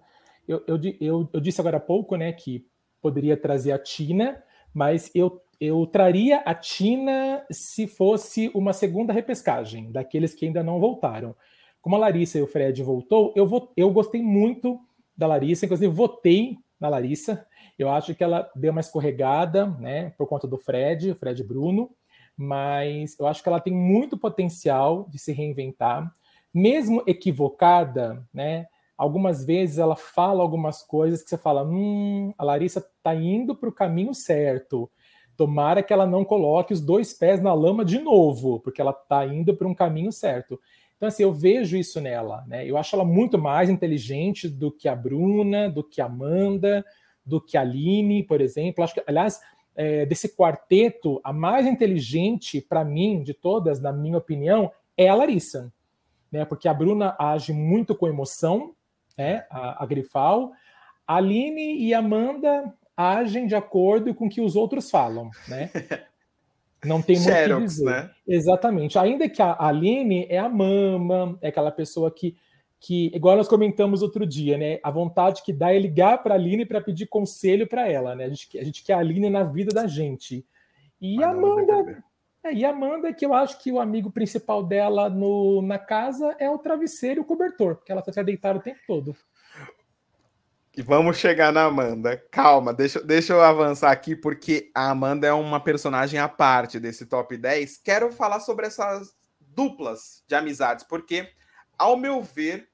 eu, 0.48 0.64
eu, 0.68 0.80
eu, 1.00 1.30
eu 1.34 1.40
disse 1.40 1.60
agora 1.60 1.78
há 1.78 1.82
pouco 1.82 2.16
né, 2.16 2.32
que 2.32 2.66
poderia 3.02 3.38
trazer 3.38 3.72
a 3.72 3.80
Tina, 3.80 4.42
mas 4.74 5.12
eu, 5.14 5.42
eu 5.60 5.86
traria 5.86 6.38
a 6.40 6.54
Tina 6.54 7.46
se 7.52 7.88
fosse 7.88 8.50
uma 8.54 8.74
segunda 8.74 9.14
repescagem, 9.14 9.92
daqueles 9.92 10.34
que 10.34 10.46
ainda 10.46 10.64
não 10.64 10.80
voltaram. 10.80 11.36
Como 11.82 11.96
a 11.96 12.00
Larissa 12.00 12.38
e 12.38 12.42
o 12.42 12.48
Fred 12.48 12.82
voltou, 12.84 13.34
eu, 13.36 13.46
vou, 13.46 13.72
eu 13.76 13.92
gostei 13.92 14.22
muito 14.22 14.80
da 15.16 15.28
Larissa, 15.28 15.66
inclusive 15.66 15.94
votei 15.94 16.58
na 16.80 16.90
Larissa. 16.90 17.46
Eu 17.78 17.90
acho 17.90 18.14
que 18.16 18.24
ela 18.24 18.50
deu 18.56 18.72
uma 18.72 18.82
escorregada, 18.82 19.68
né, 19.80 20.12
por 20.18 20.28
conta 20.28 20.48
do 20.48 20.58
Fred, 20.58 21.12
o 21.12 21.16
Fred 21.16 21.44
Bruno, 21.44 21.92
mas 22.36 23.18
eu 23.20 23.26
acho 23.26 23.42
que 23.42 23.50
ela 23.50 23.60
tem 23.60 23.74
muito 23.74 24.18
potencial 24.18 25.08
de 25.10 25.18
se 25.18 25.32
reinventar, 25.32 26.12
mesmo 26.54 27.04
equivocada, 27.08 28.24
né? 28.34 28.68
Algumas 28.98 29.46
vezes 29.46 29.78
ela 29.78 29.96
fala 29.96 30.42
algumas 30.42 30.82
coisas 30.82 31.22
que 31.22 31.30
você 31.30 31.38
fala, 31.38 31.64
hum, 31.64 32.34
a 32.38 32.44
Larissa 32.44 32.80
está 32.80 33.14
indo 33.14 33.56
para 33.56 33.70
o 33.70 33.74
caminho 33.74 34.14
certo. 34.14 34.90
Tomara 35.36 35.84
que 35.84 35.94
ela 35.94 36.08
não 36.08 36.26
coloque 36.26 36.74
os 36.74 36.82
dois 36.82 37.14
pés 37.14 37.42
na 37.42 37.54
lama 37.54 37.86
de 37.86 38.00
novo, 38.00 38.60
porque 38.60 38.82
ela 38.82 38.92
está 38.92 39.26
indo 39.26 39.56
para 39.56 39.68
um 39.68 39.76
caminho 39.76 40.12
certo. 40.12 40.60
Então, 40.96 41.08
assim, 41.08 41.22
eu 41.22 41.32
vejo 41.32 41.78
isso 41.78 42.02
nela, 42.02 42.44
né? 42.48 42.68
Eu 42.68 42.76
acho 42.76 42.96
ela 42.96 43.06
muito 43.06 43.38
mais 43.38 43.70
inteligente 43.70 44.50
do 44.50 44.72
que 44.72 44.90
a 44.90 44.96
Bruna, 44.96 45.70
do 45.70 45.84
que 45.84 46.02
a 46.02 46.06
Amanda, 46.06 46.84
do 47.24 47.40
que 47.40 47.56
a 47.56 47.62
Aline, 47.62 48.24
por 48.24 48.42
exemplo. 48.42 48.84
Acho 48.84 48.96
que, 48.96 49.04
aliás, 49.06 49.40
é, 49.76 50.08
desse 50.08 50.36
quarteto, 50.36 51.22
a 51.24 51.32
mais 51.32 51.68
inteligente 51.68 52.60
para 52.60 52.84
mim, 52.84 53.22
de 53.22 53.36
todas, 53.36 53.80
na 53.80 53.94
minha 53.94 54.18
opinião, 54.18 54.72
é 54.98 55.08
a 55.08 55.14
Larissa. 55.14 55.72
Né? 56.32 56.44
Porque 56.46 56.68
a 56.68 56.74
Bruna 56.74 57.16
age 57.20 57.54
muito 57.54 57.96
com 57.96 58.08
emoção, 58.08 58.74
né, 59.18 59.46
a, 59.50 59.84
a 59.84 59.86
Grifal. 59.86 60.52
A 61.08 61.16
Aline 61.16 61.78
e 61.78 61.94
Amanda 61.94 62.74
agem 62.96 63.48
de 63.48 63.56
acordo 63.56 64.14
com 64.14 64.26
o 64.26 64.30
que 64.30 64.42
os 64.42 64.56
outros 64.56 64.90
falam, 64.90 65.30
né? 65.48 65.70
Não 66.84 67.02
tem 67.02 67.18
muito 67.20 67.32
o 67.32 67.58
que 67.58 67.64
dizer. 67.64 67.86
Né? 67.86 68.12
Exatamente. 68.28 69.00
Ainda 69.00 69.28
que 69.28 69.42
a 69.42 69.56
Aline 69.60 70.28
é 70.30 70.38
a 70.38 70.48
mama, 70.48 71.38
é 71.42 71.48
aquela 71.48 71.72
pessoa 71.72 72.12
que, 72.12 72.36
que, 72.80 73.08
igual 73.14 73.36
nós 73.36 73.48
comentamos 73.48 74.02
outro 74.02 74.26
dia, 74.26 74.58
né? 74.58 74.80
A 74.84 74.92
vontade 74.92 75.44
que 75.44 75.52
dá 75.52 75.74
é 75.74 75.80
ligar 75.80 76.22
para 76.22 76.36
a 76.36 76.38
Aline 76.38 76.66
para 76.66 76.82
pedir 76.82 77.08
conselho 77.08 77.68
para 77.68 77.88
ela, 77.88 78.16
né? 78.16 78.26
A 78.26 78.30
gente, 78.30 78.60
a 78.60 78.64
gente 78.64 78.84
quer 78.84 78.94
a 78.94 79.00
Aline 79.00 79.30
na 79.30 79.44
vida 79.44 79.74
da 79.74 79.88
gente. 79.88 80.46
E 81.02 81.24
a 81.24 81.30
Amanda, 81.30 82.04
é, 82.48 82.54
e 82.54 82.66
a 82.66 82.70
Amanda, 82.70 83.14
que 83.14 83.26
eu 83.26 83.34
acho 83.34 83.60
que 83.60 83.72
o 83.72 83.80
amigo 83.80 84.12
principal 84.12 84.64
dela 84.64 85.10
no, 85.10 85.62
na 85.62 85.78
casa 85.78 86.36
é 86.40 86.50
o 86.50 86.58
travesseiro 86.58 87.20
e 87.20 87.22
o 87.22 87.26
cobertor, 87.26 87.76
porque 87.76 87.92
ela 87.92 88.04
está 88.06 88.24
deitada 88.24 88.60
o 88.60 88.62
tempo 88.62 88.80
todo. 88.88 89.16
E 90.76 90.82
vamos 90.82 91.18
chegar 91.18 91.52
na 91.52 91.64
Amanda. 91.64 92.18
Calma, 92.32 92.72
deixa, 92.74 93.02
deixa 93.02 93.34
eu 93.34 93.42
avançar 93.42 93.92
aqui, 93.92 94.16
porque 94.16 94.72
a 94.76 94.92
Amanda 94.92 95.26
é 95.26 95.34
uma 95.34 95.60
personagem 95.60 96.20
à 96.20 96.30
parte 96.30 96.80
desse 96.80 97.08
top 97.08 97.36
10. 97.36 97.78
Quero 97.80 98.12
falar 98.12 98.40
sobre 98.40 98.68
essas 98.68 99.16
duplas 99.40 100.24
de 100.28 100.36
amizades, 100.36 100.86
porque, 100.88 101.32
ao 101.78 101.98
meu 101.98 102.22
ver, 102.22 102.70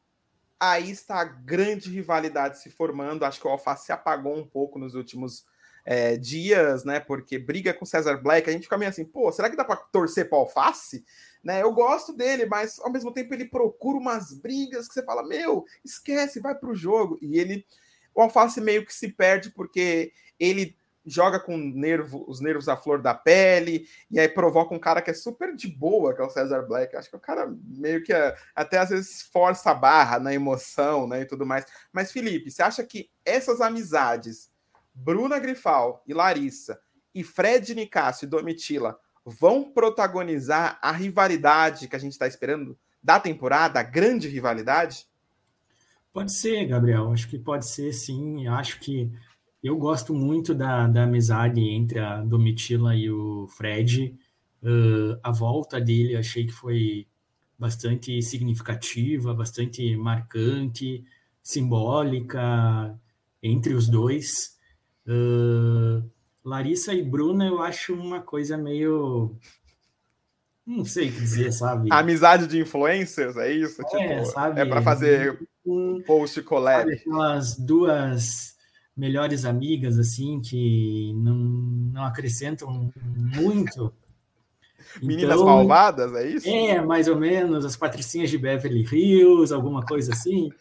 aí 0.60 0.92
está 0.92 1.22
a 1.22 1.24
grande 1.24 1.90
rivalidade 1.90 2.60
se 2.60 2.70
formando. 2.70 3.24
Acho 3.24 3.40
que 3.40 3.48
o 3.48 3.52
Alface 3.52 3.86
se 3.86 3.92
apagou 3.94 4.38
um 4.38 4.46
pouco 4.46 4.78
nos 4.78 4.96
últimos 4.96 5.46
é, 5.86 6.18
dias, 6.18 6.84
né? 6.84 7.00
Porque 7.00 7.38
briga 7.38 7.74
com 7.74 7.86
César 7.86 8.18
Black, 8.18 8.50
a 8.50 8.54
gente 8.54 8.64
fica 8.64 8.78
meio 8.78 8.90
assim, 8.90 9.06
pô, 9.06 9.32
será 9.32 9.50
que 9.50 9.58
dá 9.58 9.66
para 9.66 9.78
torcer 9.78 10.30
para 10.30 10.38
alface? 10.38 11.06
Né, 11.44 11.62
eu 11.62 11.74
gosto 11.74 12.14
dele, 12.14 12.46
mas 12.46 12.80
ao 12.80 12.90
mesmo 12.90 13.12
tempo 13.12 13.34
ele 13.34 13.44
procura 13.44 13.98
umas 13.98 14.34
brigas 14.34 14.88
que 14.88 14.94
você 14.94 15.04
fala, 15.04 15.28
meu, 15.28 15.66
esquece, 15.84 16.40
vai 16.40 16.56
pro 16.56 16.74
jogo. 16.74 17.20
E 17.22 17.38
ele, 17.38 17.66
o 18.16 18.22
alface 18.22 18.62
meio 18.62 18.86
que 18.86 18.94
se 18.94 19.10
perde 19.10 19.50
porque 19.50 20.14
ele 20.40 20.78
joga 21.06 21.40
com 21.40 21.58
nervo, 21.58 22.24
os 22.28 22.40
nervos 22.40 22.70
à 22.70 22.78
flor 22.78 23.02
da 23.02 23.14
pele, 23.14 23.86
e 24.10 24.20
aí 24.20 24.30
provoca 24.30 24.74
um 24.74 24.80
cara 24.80 25.02
que 25.02 25.12
é 25.12 25.14
super 25.14 25.54
de 25.56 25.68
boa, 25.68 26.16
que 26.16 26.22
é 26.22 26.26
o 26.26 26.30
Cesar 26.30 26.66
Black. 26.66 26.96
Acho 26.96 27.10
que 27.10 27.16
o 27.18 27.20
cara 27.20 27.54
meio 27.62 28.02
que 28.04 28.14
é, 28.14 28.36
até 28.56 28.78
às 28.78 28.90
vezes 28.90 29.22
força 29.24 29.72
a 29.72 29.76
barra 29.76 30.20
na 30.20 30.34
emoção, 30.34 31.08
né, 31.08 31.22
e 31.22 31.26
tudo 31.26 31.46
mais. 31.46 31.66
Mas 31.92 32.12
Felipe, 32.12 32.50
você 32.50 32.64
acha 32.64 32.84
que 32.84 33.10
essas 33.26 33.60
amizades, 33.60 34.50
Bruna 34.94 35.40
Grifal 35.40 36.04
e 36.08 36.14
Larissa, 36.14 36.80
e 37.14 37.24
Fred 37.24 37.74
Nicásio 37.76 38.26
e 38.26 38.30
Domitila, 38.30 38.98
vão 39.26 39.72
protagonizar 39.72 40.80
a 40.82 40.92
rivalidade 40.92 41.88
que 41.88 41.96
a 41.96 42.00
gente 42.00 42.14
está 42.14 42.28
esperando 42.28 42.78
da 43.02 43.20
temporada, 43.20 43.80
a 43.80 43.84
grande 43.84 44.28
rivalidade? 44.28 45.06
Pode 46.12 46.32
ser, 46.32 46.66
Gabriel. 46.66 47.12
Acho 47.12 47.28
que 47.28 47.40
pode 47.40 47.68
ser, 47.68 47.92
sim. 47.92 48.48
Acho 48.48 48.80
que 48.80 49.12
eu 49.64 49.78
gosto 49.78 50.14
muito 50.14 50.54
da, 50.54 50.88
da 50.88 51.04
amizade 51.04 51.60
entre 51.62 52.00
a 52.00 52.22
Domitila 52.22 52.96
e 52.96 53.10
o 53.10 53.48
Fred. 53.48 54.16
Uh, 54.62 55.20
a 55.24 55.32
volta 55.32 55.82
dele 55.82 56.16
achei 56.16 56.46
que 56.46 56.52
foi 56.52 57.08
bastante 57.58 58.22
significativa, 58.22 59.34
bastante 59.34 59.96
marcante, 59.96 61.04
simbólica 61.42 62.98
entre 63.42 63.74
os 63.74 63.90
dois. 63.90 64.58
Uh, 65.08 66.04
Larissa 66.44 66.94
e 66.94 67.02
Bruna 67.02 67.46
eu 67.46 67.62
acho 67.62 67.94
uma 67.94 68.22
coisa 68.22 68.58
meio. 68.58 69.36
Não 70.66 70.86
sei 70.86 71.10
o 71.10 71.12
que 71.12 71.20
dizer, 71.20 71.52
sabe? 71.52 71.90
Amizade 71.92 72.48
de 72.48 72.60
influencers, 72.60 73.36
é 73.38 73.52
isso? 73.52 73.82
É, 73.82 73.86
tipo, 73.86 74.26
sabe? 74.26 74.62
É 74.62 74.66
para 74.66 74.82
fazer 74.82 75.40
um 75.66 76.02
post 76.02 76.42
collab. 76.44 76.92
Aquelas 76.92 77.58
duas 77.58 78.56
melhores 78.96 79.44
amigas, 79.44 79.98
assim, 79.98 80.40
que 80.40 81.14
não, 81.16 81.36
não 81.36 82.04
acrescentam 82.04 82.92
muito. 82.96 83.94
Meninas 85.02 85.36
então, 85.36 85.46
malvadas, 85.46 86.14
é 86.14 86.30
isso? 86.30 86.48
É, 86.48 86.80
mais 86.82 87.08
ou 87.08 87.18
menos, 87.18 87.66
as 87.66 87.76
patricinhas 87.76 88.30
de 88.30 88.38
Beverly 88.38 88.84
Hills, 88.84 89.54
alguma 89.54 89.84
coisa 89.84 90.14
assim. 90.14 90.52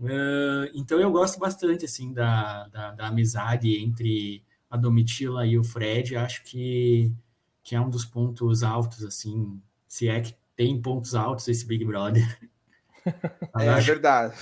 Uh, 0.00 0.70
então 0.74 0.98
eu 0.98 1.10
gosto 1.10 1.38
bastante, 1.38 1.84
assim, 1.84 2.12
da, 2.12 2.66
da, 2.68 2.90
da, 2.92 3.06
amizade 3.08 3.76
entre 3.76 4.42
a 4.70 4.76
Domitila 4.76 5.46
e 5.46 5.58
o 5.58 5.62
Fred. 5.62 6.16
Acho 6.16 6.42
que, 6.42 7.12
que 7.62 7.74
é 7.74 7.80
um 7.80 7.90
dos 7.90 8.06
pontos 8.06 8.62
altos, 8.62 9.04
assim, 9.04 9.60
se 9.86 10.08
é 10.08 10.22
que 10.22 10.34
tem 10.56 10.80
pontos 10.80 11.14
altos 11.14 11.46
esse 11.48 11.66
Big 11.66 11.84
Brother. 11.84 12.24
é, 13.58 13.80
verdade. 13.80 14.34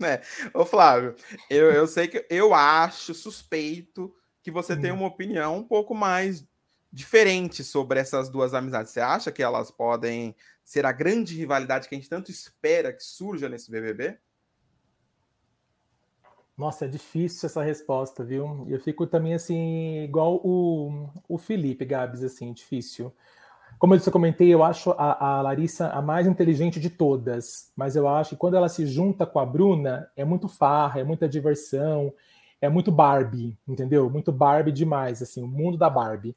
É. 0.00 0.22
Ô, 0.54 0.64
Flávio, 0.64 1.16
eu, 1.50 1.72
eu 1.72 1.86
sei 1.88 2.06
que 2.06 2.24
eu 2.30 2.54
acho 2.54 3.12
suspeito 3.12 4.14
que 4.40 4.52
você 4.52 4.74
hum. 4.74 4.80
tem 4.80 4.92
uma 4.92 5.06
opinião 5.08 5.58
um 5.58 5.64
pouco 5.64 5.94
mais 5.94 6.46
diferente 6.92 7.64
sobre 7.64 7.98
essas 7.98 8.28
duas 8.28 8.54
amizades. 8.54 8.92
Você 8.92 9.00
acha 9.00 9.32
que 9.32 9.42
elas 9.42 9.70
podem 9.70 10.36
ser 10.64 10.86
a 10.86 10.92
grande 10.92 11.34
rivalidade 11.34 11.88
que 11.88 11.94
a 11.94 11.98
gente 11.98 12.08
tanto 12.08 12.30
espera 12.30 12.92
que 12.92 13.02
surja 13.02 13.48
nesse 13.48 13.70
BBB? 13.70 14.18
Nossa, 16.56 16.86
é 16.86 16.88
difícil 16.88 17.46
essa 17.46 17.62
resposta, 17.62 18.24
viu? 18.24 18.64
Eu 18.68 18.80
fico 18.80 19.06
também 19.06 19.34
assim, 19.34 20.02
igual 20.02 20.40
o, 20.42 21.10
o 21.28 21.36
Felipe 21.36 21.84
Gabs, 21.84 22.22
assim, 22.24 22.52
difícil. 22.52 23.12
Como 23.78 23.94
eu 23.94 24.00
comentei, 24.10 24.48
eu 24.54 24.64
acho 24.64 24.92
a, 24.92 25.36
a, 25.36 25.42
Larissa 25.42 25.88
a 25.88 26.00
mais 26.00 26.26
inteligente 26.26 26.80
de 26.80 26.88
todas, 26.88 27.70
mas 27.76 27.94
eu 27.94 28.08
acho 28.08 28.30
que 28.30 28.36
quando 28.36 28.56
ela 28.56 28.70
se 28.70 28.86
junta 28.86 29.26
com 29.26 29.38
a 29.38 29.44
Bruna, 29.44 30.10
é 30.16 30.24
muito 30.24 30.48
farra, 30.48 31.00
é 31.00 31.04
muita 31.04 31.28
diversão, 31.28 32.10
é 32.58 32.70
muito 32.70 32.90
Barbie, 32.90 33.58
entendeu? 33.68 34.08
Muito 34.08 34.32
Barbie 34.32 34.72
demais, 34.72 35.20
assim, 35.20 35.42
o 35.42 35.46
mundo 35.46 35.76
da 35.76 35.90
Barbie. 35.90 36.34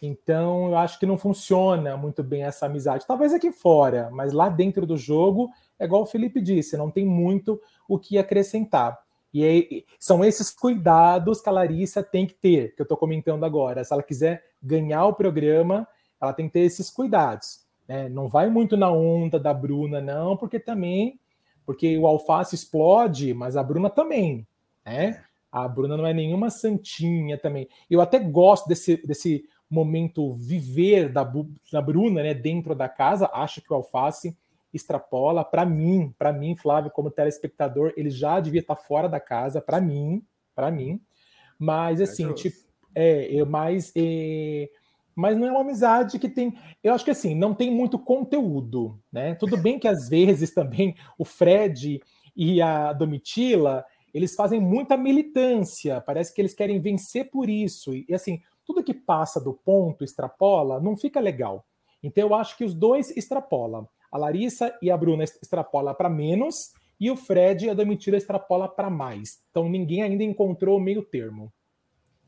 Então, 0.00 0.68
eu 0.68 0.76
acho 0.76 1.00
que 1.00 1.06
não 1.06 1.18
funciona 1.18 1.96
muito 1.96 2.22
bem 2.22 2.44
essa 2.44 2.66
amizade. 2.66 3.06
Talvez 3.06 3.34
aqui 3.34 3.50
fora, 3.50 4.10
mas 4.12 4.32
lá 4.32 4.48
dentro 4.48 4.86
do 4.86 4.96
jogo, 4.96 5.50
é 5.76 5.86
igual 5.86 6.02
o 6.02 6.06
Felipe 6.06 6.40
disse, 6.40 6.76
não 6.76 6.90
tem 6.90 7.04
muito 7.04 7.60
o 7.88 7.98
que 7.98 8.16
acrescentar. 8.16 8.96
E 9.32 9.84
são 9.98 10.24
esses 10.24 10.50
cuidados 10.50 11.40
que 11.40 11.48
a 11.48 11.52
Larissa 11.52 12.02
tem 12.02 12.26
que 12.26 12.34
ter, 12.34 12.74
que 12.74 12.80
eu 12.80 12.84
estou 12.84 12.96
comentando 12.96 13.44
agora. 13.44 13.84
Se 13.84 13.92
ela 13.92 14.02
quiser 14.02 14.42
ganhar 14.62 15.04
o 15.06 15.14
programa, 15.14 15.86
ela 16.20 16.32
tem 16.32 16.46
que 16.46 16.54
ter 16.54 16.60
esses 16.60 16.88
cuidados. 16.90 17.66
Né? 17.86 18.08
Não 18.08 18.28
vai 18.28 18.48
muito 18.48 18.76
na 18.76 18.90
onda 18.90 19.38
da 19.38 19.52
Bruna, 19.52 20.00
não, 20.00 20.36
porque 20.36 20.58
também, 20.58 21.20
porque 21.64 21.96
o 21.98 22.06
alface 22.06 22.54
explode, 22.54 23.34
mas 23.34 23.56
a 23.56 23.62
Bruna 23.62 23.90
também, 23.90 24.46
né? 24.84 25.22
A 25.50 25.66
Bruna 25.66 25.96
não 25.96 26.06
é 26.06 26.12
nenhuma 26.12 26.50
santinha 26.50 27.38
também. 27.38 27.68
Eu 27.88 28.00
até 28.00 28.18
gosto 28.18 28.68
desse, 28.68 28.96
desse 29.06 29.44
momento 29.70 30.34
viver 30.34 31.08
da, 31.10 31.30
da 31.72 31.80
Bruna, 31.80 32.22
né, 32.22 32.34
dentro 32.34 32.74
da 32.74 32.88
casa. 32.88 33.30
Acho 33.32 33.62
que 33.62 33.72
o 33.72 33.76
alface 33.76 34.36
extrapola. 34.76 35.44
Para 35.44 35.64
mim, 35.64 36.14
para 36.18 36.32
mim, 36.32 36.54
Flávio, 36.54 36.90
como 36.90 37.10
telespectador, 37.10 37.92
ele 37.96 38.10
já 38.10 38.38
devia 38.38 38.60
estar 38.60 38.76
fora 38.76 39.08
da 39.08 39.18
casa. 39.18 39.60
Para 39.60 39.80
mim, 39.80 40.22
para 40.54 40.70
mim. 40.70 41.00
Mas 41.58 42.00
assim, 42.00 42.30
é 42.30 42.34
tipo, 42.34 42.56
é, 42.94 43.44
mais 43.44 43.92
é, 43.96 44.68
mas 45.14 45.36
não 45.36 45.46
é 45.46 45.50
uma 45.50 45.62
amizade 45.62 46.18
que 46.18 46.28
tem. 46.28 46.56
Eu 46.84 46.92
acho 46.92 47.04
que 47.04 47.10
assim, 47.10 47.34
não 47.34 47.54
tem 47.54 47.70
muito 47.70 47.98
conteúdo, 47.98 49.00
né? 49.10 49.34
Tudo 49.34 49.56
bem 49.56 49.78
que 49.78 49.88
às 49.88 50.08
vezes 50.10 50.52
também 50.52 50.94
o 51.18 51.24
Fred 51.24 52.00
e 52.36 52.60
a 52.60 52.92
Domitila 52.92 53.84
eles 54.16 54.34
fazem 54.34 54.58
muita 54.58 54.96
militância, 54.96 56.00
parece 56.00 56.32
que 56.32 56.40
eles 56.40 56.54
querem 56.54 56.80
vencer 56.80 57.28
por 57.30 57.50
isso. 57.50 57.94
E 57.94 58.14
assim, 58.14 58.40
tudo 58.64 58.82
que 58.82 58.94
passa 58.94 59.38
do 59.38 59.52
ponto, 59.52 60.02
extrapola, 60.02 60.80
não 60.80 60.96
fica 60.96 61.20
legal. 61.20 61.66
Então 62.02 62.28
eu 62.28 62.34
acho 62.34 62.56
que 62.56 62.64
os 62.64 62.72
dois 62.72 63.14
extrapolam. 63.14 63.86
A 64.16 64.18
Larissa 64.18 64.74
e 64.80 64.90
a 64.90 64.96
Bruna 64.96 65.24
extrapola 65.24 65.94
para 65.94 66.08
menos 66.08 66.72
e 66.98 67.10
o 67.10 67.16
Fred 67.16 67.66
e 67.66 67.70
a 67.70 67.74
Domitila 67.74 68.16
extrapola 68.16 68.66
para 68.66 68.88
mais. 68.88 69.40
Então 69.50 69.68
ninguém 69.68 70.02
ainda 70.02 70.24
encontrou 70.24 70.78
o 70.78 70.80
meio 70.80 71.02
termo. 71.02 71.52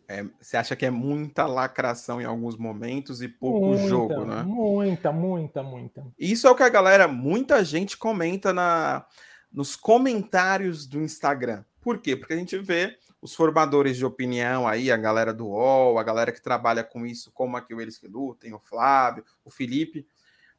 É, 0.06 0.22
você 0.38 0.58
acha 0.58 0.76
que 0.76 0.84
é 0.84 0.90
muita 0.90 1.46
lacração 1.46 2.20
em 2.20 2.26
alguns 2.26 2.58
momentos 2.58 3.22
e 3.22 3.28
pouco 3.28 3.68
muita, 3.68 3.88
jogo, 3.88 4.24
né? 4.26 4.42
Muita, 4.42 5.10
muita, 5.10 5.62
muita. 5.62 6.06
Isso 6.18 6.46
é 6.46 6.50
o 6.50 6.54
que 6.54 6.62
a 6.62 6.68
galera, 6.68 7.08
muita 7.08 7.64
gente 7.64 7.96
comenta 7.96 8.52
na, 8.52 9.06
nos 9.50 9.74
comentários 9.74 10.86
do 10.86 11.00
Instagram. 11.00 11.64
Por 11.80 12.02
quê? 12.02 12.14
Porque 12.14 12.34
a 12.34 12.38
gente 12.38 12.58
vê 12.58 12.98
os 13.20 13.34
formadores 13.34 13.96
de 13.96 14.04
opinião 14.04 14.68
aí, 14.68 14.92
a 14.92 14.96
galera 14.98 15.32
do 15.32 15.46
UOL, 15.46 15.98
a 15.98 16.02
galera 16.02 16.32
que 16.32 16.42
trabalha 16.42 16.84
com 16.84 17.06
isso, 17.06 17.32
como 17.32 17.56
aqui 17.56 17.74
o 17.74 17.80
Eles 17.80 17.98
que 17.98 18.06
Lutem, 18.06 18.52
o 18.52 18.58
Flávio, 18.58 19.24
o 19.42 19.50
Felipe. 19.50 20.06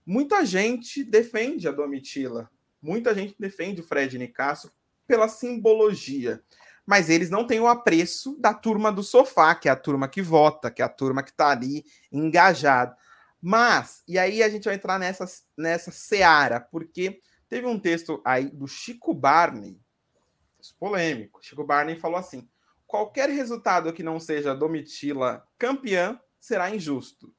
Muita 0.10 0.44
gente 0.44 1.04
defende 1.04 1.68
a 1.68 1.72
Domitila, 1.72 2.50
muita 2.82 3.14
gente 3.14 3.36
defende 3.38 3.82
o 3.82 3.84
Fred 3.84 4.18
Nicasso 4.18 4.72
pela 5.06 5.28
simbologia 5.28 6.44
mas 6.90 7.08
eles 7.08 7.30
não 7.30 7.46
têm 7.46 7.60
o 7.60 7.68
apreço 7.68 8.36
da 8.40 8.52
turma 8.52 8.92
do 8.92 9.04
sofá, 9.04 9.54
que 9.54 9.70
é 9.70 9.72
a 9.72 9.76
turma 9.76 10.08
que 10.08 10.24
vota, 10.24 10.72
que 10.72 10.82
é 10.82 10.86
a 10.86 10.90
turma 10.90 11.22
que 11.22 11.30
está 11.30 11.50
ali 11.50 11.86
engajada. 12.12 12.98
Mas, 13.40 14.02
e 14.08 14.18
aí 14.18 14.42
a 14.42 14.50
gente 14.50 14.64
vai 14.64 14.74
entrar 14.74 14.98
nessa, 14.98 15.24
nessa 15.56 15.92
seara, 15.92 16.60
porque 16.60 17.22
teve 17.48 17.68
um 17.68 17.78
texto 17.78 18.20
aí 18.26 18.50
do 18.50 18.68
Chico 18.68 19.14
Barney, 19.14 19.80
polêmico. 20.80 21.40
Chico 21.44 21.64
Barney 21.64 21.96
falou 21.96 22.18
assim: 22.18 22.50
qualquer 22.88 23.30
resultado 23.30 23.94
que 23.94 24.02
não 24.02 24.20
seja 24.20 24.56
Domitila 24.56 25.48
campeã 25.60 26.20
será 26.40 26.74
injusto. 26.74 27.32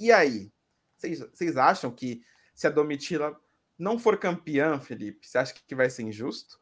E 0.00 0.10
aí? 0.10 0.50
Vocês 0.98 1.56
acham 1.56 1.90
que 1.90 2.22
se 2.54 2.66
a 2.66 2.70
Domitila 2.70 3.38
não 3.78 3.98
for 3.98 4.18
campeã, 4.18 4.80
Felipe, 4.80 5.26
você 5.26 5.38
acha 5.38 5.54
que 5.54 5.74
vai 5.74 5.88
ser 5.88 6.02
injusto? 6.02 6.60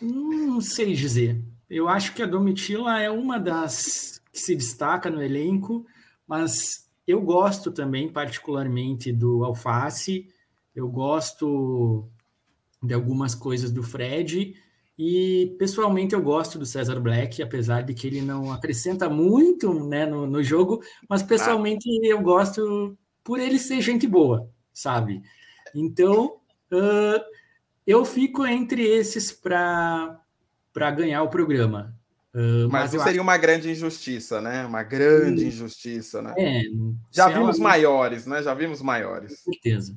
Não 0.00 0.60
sei 0.60 0.94
dizer. 0.94 1.44
Eu 1.68 1.88
acho 1.88 2.14
que 2.14 2.22
a 2.22 2.26
Domitila 2.26 3.00
é 3.00 3.10
uma 3.10 3.38
das 3.38 4.22
que 4.32 4.40
se 4.40 4.56
destaca 4.56 5.10
no 5.10 5.22
elenco, 5.22 5.86
mas 6.26 6.90
eu 7.06 7.20
gosto 7.20 7.70
também, 7.70 8.10
particularmente, 8.10 9.12
do 9.12 9.44
Alface, 9.44 10.28
eu 10.74 10.88
gosto 10.88 12.08
de 12.82 12.92
algumas 12.94 13.34
coisas 13.34 13.70
do 13.70 13.82
Fred, 13.82 14.60
e 14.98 15.54
pessoalmente 15.58 16.14
eu 16.14 16.22
gosto 16.22 16.58
do 16.58 16.64
César 16.64 17.00
Black, 17.00 17.42
apesar 17.42 17.82
de 17.82 17.94
que 17.94 18.06
ele 18.06 18.22
não 18.22 18.52
acrescenta 18.52 19.08
muito 19.08 19.72
né, 19.88 20.06
no, 20.06 20.26
no 20.26 20.42
jogo, 20.42 20.82
mas 21.08 21.22
pessoalmente 21.22 21.88
ah. 21.88 22.06
eu 22.06 22.20
gosto 22.20 22.96
por 23.22 23.40
ele 23.40 23.58
ser 23.58 23.80
gente 23.80 24.06
boa, 24.06 24.48
sabe? 24.72 25.22
Então, 25.74 26.36
uh, 26.72 27.24
eu 27.86 28.04
fico 28.04 28.46
entre 28.46 28.82
esses 28.82 29.32
para 29.32 30.20
ganhar 30.96 31.22
o 31.22 31.30
programa. 31.30 31.96
Uh, 32.32 32.68
mas, 32.68 32.92
mas 32.92 33.02
seria 33.02 33.20
acho... 33.20 33.22
uma 33.22 33.36
grande 33.36 33.70
injustiça, 33.70 34.40
né? 34.40 34.66
Uma 34.66 34.82
grande 34.82 35.44
hum, 35.44 35.48
injustiça, 35.48 36.20
né? 36.20 36.34
É, 36.36 36.62
Já 37.12 37.28
vimos 37.28 37.56
ela... 37.58 37.68
maiores, 37.68 38.26
né? 38.26 38.42
Já 38.42 38.54
vimos 38.54 38.82
maiores. 38.82 39.40
Com 39.42 39.52
certeza. 39.52 39.96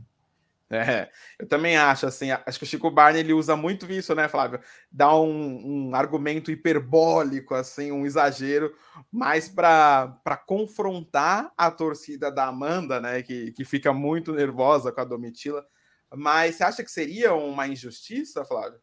É, 0.70 1.10
eu 1.40 1.48
também 1.48 1.78
acho 1.78 2.06
assim, 2.06 2.30
acho 2.32 2.60
que 2.60 2.66
o 2.66 2.68
Chico 2.68 2.92
Barney 2.92 3.22
ele 3.22 3.32
usa 3.32 3.56
muito 3.56 3.90
isso, 3.92 4.14
né, 4.14 4.28
Flávio? 4.28 4.60
Dá 4.92 5.16
um, 5.18 5.90
um 5.90 5.96
argumento 5.96 6.52
hiperbólico, 6.52 7.56
assim, 7.56 7.92
um 7.92 8.06
exagero, 8.06 8.74
mais 9.10 9.48
para 9.48 10.44
confrontar 10.46 11.52
a 11.58 11.72
torcida 11.72 12.30
da 12.30 12.48
Amanda, 12.48 13.00
né, 13.00 13.22
que, 13.22 13.54
que 13.54 13.64
fica 13.64 13.94
muito 13.94 14.34
nervosa 14.34 14.92
com 14.92 15.00
a 15.00 15.06
Domitila. 15.06 15.66
Mas 16.14 16.56
você 16.56 16.64
acha 16.64 16.84
que 16.84 16.92
seria 16.92 17.34
uma 17.34 17.68
injustiça, 17.68 18.44
Flávio? 18.44 18.80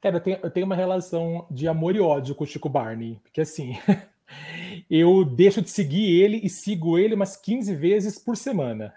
Cara, 0.00 0.16
eu 0.16 0.20
tenho, 0.20 0.38
eu 0.42 0.50
tenho 0.50 0.66
uma 0.66 0.76
relação 0.76 1.46
de 1.50 1.66
amor 1.68 1.96
e 1.96 2.00
ódio 2.00 2.34
com 2.34 2.44
o 2.44 2.46
Chico 2.46 2.68
Barney, 2.68 3.20
porque 3.22 3.40
assim, 3.40 3.78
eu 4.90 5.24
deixo 5.24 5.62
de 5.62 5.70
seguir 5.70 6.20
ele 6.20 6.40
e 6.42 6.48
sigo 6.48 6.98
ele 6.98 7.14
umas 7.14 7.36
15 7.36 7.74
vezes 7.74 8.18
por 8.18 8.36
semana. 8.36 8.94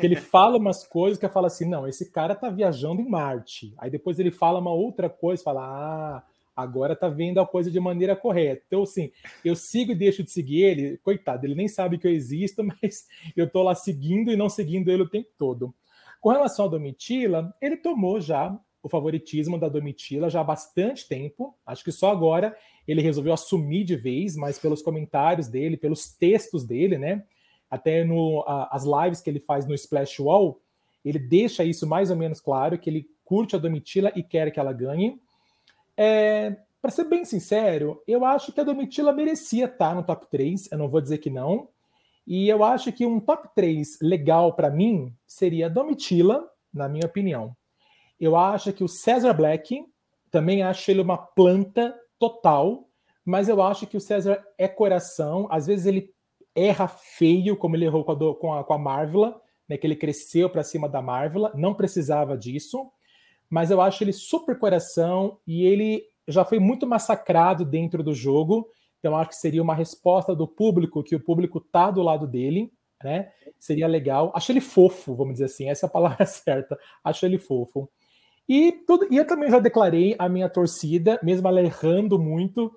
Que 0.00 0.06
ele 0.06 0.16
fala 0.16 0.56
umas 0.56 0.84
coisas 0.86 1.18
que 1.18 1.24
eu 1.24 1.30
falo 1.30 1.46
assim, 1.46 1.68
não, 1.68 1.86
esse 1.86 2.10
cara 2.10 2.34
tá 2.34 2.48
viajando 2.50 3.00
em 3.00 3.08
Marte. 3.08 3.74
Aí 3.78 3.90
depois 3.90 4.18
ele 4.18 4.30
fala 4.30 4.58
uma 4.58 4.72
outra 4.72 5.08
coisa, 5.08 5.42
fala, 5.42 5.62
ah, 5.62 6.22
agora 6.56 6.96
tá 6.96 7.08
vendo 7.08 7.40
a 7.40 7.46
coisa 7.46 7.70
de 7.70 7.78
maneira 7.78 8.16
correta. 8.16 8.62
Então, 8.66 8.82
assim, 8.82 9.10
eu 9.44 9.54
sigo 9.54 9.92
e 9.92 9.94
deixo 9.94 10.22
de 10.22 10.30
seguir 10.30 10.62
ele, 10.62 10.98
coitado, 10.98 11.46
ele 11.46 11.54
nem 11.54 11.68
sabe 11.68 11.98
que 11.98 12.06
eu 12.06 12.12
existo, 12.12 12.62
mas 12.82 13.06
eu 13.36 13.48
tô 13.48 13.62
lá 13.62 13.74
seguindo 13.74 14.30
e 14.30 14.36
não 14.36 14.48
seguindo 14.48 14.90
ele 14.90 15.02
o 15.02 15.08
tempo 15.08 15.28
todo. 15.38 15.74
Com 16.20 16.30
relação 16.30 16.66
a 16.66 16.68
Domitila, 16.68 17.54
ele 17.60 17.76
tomou 17.76 18.20
já 18.20 18.58
o 18.82 18.88
favoritismo 18.88 19.58
da 19.58 19.68
Domitila 19.68 20.30
já 20.30 20.40
há 20.40 20.44
bastante 20.44 21.06
tempo. 21.06 21.54
Acho 21.66 21.84
que 21.84 21.92
só 21.92 22.10
agora 22.10 22.56
ele 22.86 23.02
resolveu 23.02 23.32
assumir 23.32 23.84
de 23.84 23.96
vez, 23.96 24.36
mas 24.36 24.58
pelos 24.58 24.82
comentários 24.82 25.48
dele, 25.48 25.76
pelos 25.76 26.14
textos 26.14 26.64
dele, 26.64 26.98
né? 26.98 27.24
Até 27.70 28.04
no 28.04 28.42
a, 28.46 28.68
as 28.74 28.84
lives 28.84 29.20
que 29.20 29.30
ele 29.30 29.40
faz 29.40 29.66
no 29.66 29.74
Splash 29.74 30.20
Wall, 30.20 30.60
ele 31.04 31.18
deixa 31.18 31.64
isso 31.64 31.86
mais 31.86 32.10
ou 32.10 32.16
menos 32.16 32.40
claro, 32.40 32.78
que 32.78 32.90
ele 32.90 33.08
curte 33.24 33.54
a 33.54 33.58
Domitila 33.58 34.12
e 34.16 34.22
quer 34.22 34.50
que 34.50 34.58
ela 34.58 34.72
ganhe. 34.72 35.20
É, 35.96 36.56
Para 36.82 36.90
ser 36.90 37.04
bem 37.04 37.24
sincero, 37.24 38.02
eu 38.06 38.24
acho 38.24 38.52
que 38.52 38.60
a 38.60 38.64
Domitila 38.64 39.12
merecia 39.12 39.66
estar 39.66 39.94
no 39.94 40.02
top 40.02 40.26
3, 40.30 40.72
eu 40.72 40.78
não 40.78 40.88
vou 40.88 41.00
dizer 41.00 41.18
que 41.18 41.30
não. 41.30 41.68
E 42.26 42.48
eu 42.48 42.62
acho 42.64 42.92
que 42.92 43.06
um 43.06 43.20
top 43.20 43.48
3 43.54 43.98
legal 44.00 44.54
para 44.54 44.70
mim 44.70 45.12
seria 45.26 45.66
a 45.66 45.68
Domitila, 45.68 46.48
na 46.72 46.88
minha 46.88 47.06
opinião. 47.06 47.56
Eu 48.20 48.36
acho 48.36 48.72
que 48.72 48.84
o 48.84 48.88
César 48.88 49.32
Black, 49.32 49.84
também 50.30 50.62
acho 50.62 50.90
ele 50.90 51.00
uma 51.00 51.18
planta 51.18 51.94
total, 52.18 52.88
mas 53.24 53.48
eu 53.48 53.62
acho 53.62 53.86
que 53.86 53.96
o 53.96 54.00
César 54.00 54.44
é 54.58 54.68
coração, 54.68 55.48
às 55.50 55.66
vezes 55.66 55.86
ele 55.86 56.12
erra 56.54 56.88
feio, 56.88 57.56
como 57.56 57.76
ele 57.76 57.84
errou 57.84 58.04
com 58.04 58.12
a, 58.12 58.34
com 58.36 58.54
a, 58.54 58.64
com 58.64 58.72
a 58.72 58.78
Marvela, 58.78 59.40
né, 59.68 59.76
que 59.76 59.86
ele 59.86 59.96
cresceu 59.96 60.50
para 60.50 60.64
cima 60.64 60.88
da 60.88 61.00
Marvela, 61.00 61.52
não 61.54 61.74
precisava 61.74 62.36
disso, 62.36 62.90
mas 63.48 63.70
eu 63.70 63.80
acho 63.80 64.02
ele 64.02 64.12
super 64.12 64.58
coração 64.58 65.38
e 65.46 65.64
ele 65.64 66.04
já 66.26 66.44
foi 66.44 66.58
muito 66.58 66.86
massacrado 66.86 67.64
dentro 67.64 68.02
do 68.02 68.14
jogo, 68.14 68.68
então 68.98 69.16
acho 69.16 69.30
que 69.30 69.36
seria 69.36 69.62
uma 69.62 69.74
resposta 69.74 70.34
do 70.34 70.46
público, 70.46 71.02
que 71.02 71.16
o 71.16 71.20
público 71.20 71.60
tá 71.60 71.90
do 71.90 72.02
lado 72.02 72.26
dele, 72.26 72.72
né? 73.02 73.30
Seria 73.58 73.86
legal. 73.86 74.30
Acho 74.34 74.52
ele 74.52 74.60
fofo, 74.60 75.14
vamos 75.14 75.34
dizer 75.34 75.46
assim, 75.46 75.68
essa 75.68 75.86
é 75.86 75.88
a 75.88 75.90
palavra 75.90 76.24
certa. 76.26 76.78
Acho 77.02 77.24
ele 77.26 77.38
fofo. 77.38 77.90
E, 78.48 78.72
tudo, 78.86 79.06
e 79.10 79.16
eu 79.16 79.26
também 79.26 79.50
já 79.50 79.58
declarei 79.58 80.14
a 80.18 80.28
minha 80.28 80.48
torcida, 80.48 81.18
mesmo 81.22 81.48
ela 81.48 81.62
errando 81.62 82.18
muito, 82.18 82.70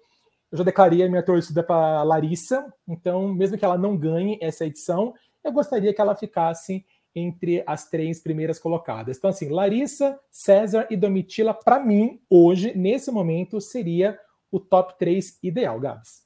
eu 0.54 0.58
já 0.58 0.64
declarei 0.64 1.02
a 1.02 1.10
minha 1.10 1.24
torcida 1.24 1.64
para 1.64 2.04
Larissa, 2.04 2.72
então, 2.88 3.34
mesmo 3.34 3.58
que 3.58 3.66
ela 3.66 3.76
não 3.76 3.98
ganhe 3.98 4.38
essa 4.40 4.68
edição, 4.68 5.16
eu 5.44 5.52
gostaria 5.52 5.92
que 5.92 6.00
ela 6.00 6.16
ficasse 6.16 6.86
entre 7.16 7.64
as 7.66 7.90
três 7.90 8.22
primeiras 8.22 8.60
colocadas. 8.60 9.18
Então, 9.18 9.32
assim, 9.32 9.50
Larissa, 9.50 10.20
César 10.30 10.86
e 10.92 10.96
Domitila, 10.96 11.56
para 11.56 11.80
mim, 11.80 12.22
hoje, 12.30 12.72
nesse 12.78 13.10
momento, 13.10 13.60
seria 13.60 14.20
o 14.52 14.60
top 14.60 14.96
3 15.00 15.40
ideal, 15.42 15.80
Gabs. 15.80 16.22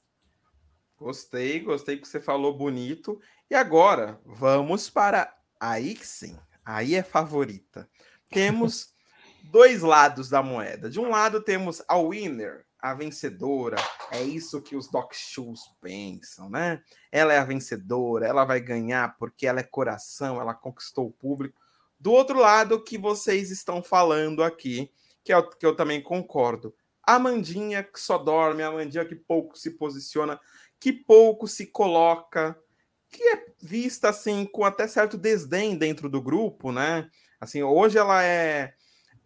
Gostei, 0.97 1.61
gostei 1.61 1.95
que 1.95 2.05
você 2.05 2.19
falou 2.19 2.53
bonito. 2.53 3.21
E 3.49 3.55
agora, 3.55 4.19
vamos 4.25 4.89
para 4.89 5.33
aí 5.57 5.95
sim, 6.01 6.37
aí 6.65 6.95
é 6.95 7.01
favorita. 7.01 7.89
Temos 8.29 8.93
dois 9.49 9.83
lados 9.83 10.27
da 10.27 10.43
moeda. 10.43 10.89
De 10.89 10.99
um 10.99 11.11
lado 11.11 11.41
temos 11.41 11.81
a 11.87 11.97
winner, 11.97 12.66
a 12.79 12.93
vencedora. 12.93 13.77
É 14.11 14.21
isso 14.21 14.61
que 14.61 14.75
os 14.75 14.89
Doc 14.89 15.13
Shoes 15.13 15.61
pensam, 15.81 16.49
né? 16.49 16.81
Ela 17.11 17.33
é 17.33 17.37
a 17.37 17.43
vencedora, 17.43 18.27
ela 18.27 18.45
vai 18.45 18.59
ganhar 18.59 19.17
porque 19.17 19.47
ela 19.47 19.59
é 19.59 19.63
coração, 19.63 20.39
ela 20.39 20.53
conquistou 20.53 21.07
o 21.07 21.11
público. 21.11 21.59
Do 21.99 22.11
outro 22.11 22.39
lado, 22.39 22.83
que 22.83 22.97
vocês 22.97 23.49
estão 23.49 23.81
falando 23.81 24.43
aqui, 24.43 24.91
que, 25.23 25.31
é 25.31 25.37
o, 25.37 25.49
que 25.49 25.65
eu 25.65 25.75
também 25.75 26.01
concordo. 26.01 26.73
A 27.01 27.17
Mandinha 27.17 27.83
que 27.83 27.99
só 27.99 28.17
dorme, 28.17 28.61
a 28.61 28.71
Mandinha 28.71 29.05
que 29.05 29.15
pouco 29.15 29.57
se 29.57 29.71
posiciona, 29.71 30.39
que 30.79 30.93
pouco 30.93 31.47
se 31.47 31.65
coloca, 31.67 32.57
que 33.09 33.23
é 33.23 33.45
vista 33.61 34.09
assim 34.09 34.45
com 34.45 34.63
até 34.63 34.87
certo 34.87 35.17
desdém 35.17 35.75
dentro 35.75 36.09
do 36.09 36.21
grupo, 36.21 36.71
né? 36.71 37.09
Assim, 37.39 37.63
hoje 37.63 37.97
ela 37.97 38.23
é 38.23 38.73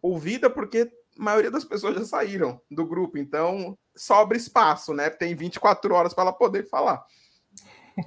ouvida 0.01 0.49
porque 0.49 0.91
a 1.17 1.23
maioria 1.23 1.51
das 1.51 1.63
pessoas 1.63 1.95
já 1.95 2.05
saíram 2.05 2.61
do 2.69 2.85
grupo, 2.85 3.17
então 3.17 3.77
sobra 3.95 4.37
espaço, 4.37 4.93
né? 4.93 5.09
Tem 5.09 5.35
24 5.35 5.93
horas 5.93 6.13
para 6.13 6.23
ela 6.23 6.33
poder 6.33 6.67
falar. 6.67 7.05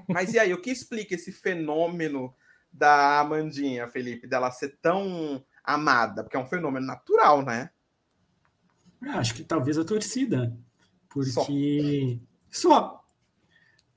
Mas 0.09 0.33
e 0.33 0.39
aí, 0.39 0.53
o 0.53 0.61
que 0.61 0.71
explica 0.71 1.15
esse 1.15 1.31
fenômeno 1.31 2.35
da 2.73 3.21
Amandinha, 3.21 3.89
Felipe, 3.89 4.27
dela 4.27 4.51
ser 4.51 4.79
tão 4.81 5.45
amada? 5.63 6.23
Porque 6.23 6.37
é 6.37 6.41
um 6.41 6.47
fenômeno 6.47 6.87
natural, 6.87 7.43
né? 7.43 7.71
Ah, 9.03 9.19
acho 9.19 9.35
que 9.35 9.45
talvez 9.45 9.79
a 9.79 9.85
torcida. 9.85 10.57
Porque. 11.09 12.21
Só. 12.51 12.69
Só. 12.69 13.05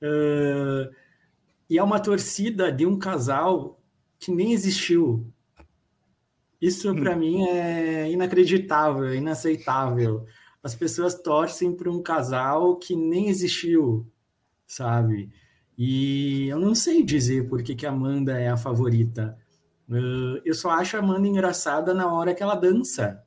Uh, 0.02 0.94
e 1.68 1.76
é 1.78 1.82
uma 1.82 2.00
torcida 2.00 2.70
de 2.70 2.86
um 2.86 2.98
casal 2.98 3.80
que 4.18 4.30
nem 4.30 4.52
existiu. 4.52 5.32
Isso 6.60 6.94
para 6.94 7.14
hum. 7.14 7.18
mim 7.18 7.42
é 7.44 8.10
inacreditável, 8.10 9.06
é 9.06 9.16
inaceitável. 9.16 10.26
As 10.62 10.74
pessoas 10.74 11.14
torcem 11.14 11.72
para 11.72 11.90
um 11.90 12.02
casal 12.02 12.76
que 12.76 12.96
nem 12.96 13.28
existiu, 13.28 14.06
sabe? 14.66 15.30
E 15.76 16.48
eu 16.48 16.58
não 16.58 16.74
sei 16.74 17.04
dizer 17.04 17.48
por 17.48 17.62
que, 17.62 17.76
que 17.76 17.86
a 17.86 17.90
Amanda 17.90 18.38
é 18.38 18.48
a 18.48 18.56
favorita. 18.56 19.38
Eu 20.44 20.52
só 20.52 20.70
acho 20.70 20.96
a 20.96 21.00
Amanda 21.00 21.28
engraçada 21.28 21.94
na 21.94 22.12
hora 22.12 22.34
que 22.34 22.42
ela 22.42 22.56
dança, 22.56 23.22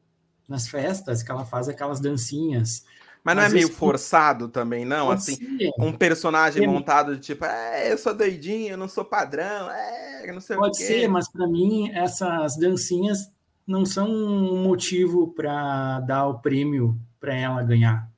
nas 0.47 0.67
festas, 0.67 1.23
que 1.23 1.31
ela 1.31 1.45
faz 1.45 1.69
aquelas 1.69 2.01
dancinhas. 2.01 2.85
Mas 3.23 3.35
não 3.35 3.43
é 3.43 3.49
meio 3.49 3.69
forçado 3.69 4.47
também, 4.47 4.83
não? 4.83 5.11
Assim, 5.11 5.37
um 5.77 5.93
personagem 5.93 6.63
é. 6.63 6.67
montado 6.67 7.15
de 7.15 7.21
tipo, 7.21 7.45
é, 7.45 7.91
eu 7.91 7.97
sou 7.97 8.15
doidinho, 8.15 8.71
eu 8.71 8.77
não 8.77 8.87
sou 8.87 9.05
padrão, 9.05 9.69
é, 9.69 10.31
não 10.33 10.41
sei 10.41 10.57
Pode 10.57 10.75
o 10.75 10.79
quê. 10.79 10.85
ser, 10.85 11.07
mas 11.07 11.31
para 11.31 11.47
mim 11.47 11.91
essas 11.93 12.57
dancinhas 12.57 13.31
não 13.65 13.85
são 13.85 14.09
um 14.09 14.63
motivo 14.63 15.33
para 15.33 15.99
dar 16.01 16.27
o 16.27 16.39
prêmio 16.39 16.99
para 17.19 17.35
ela 17.35 17.63
ganhar. 17.63 18.09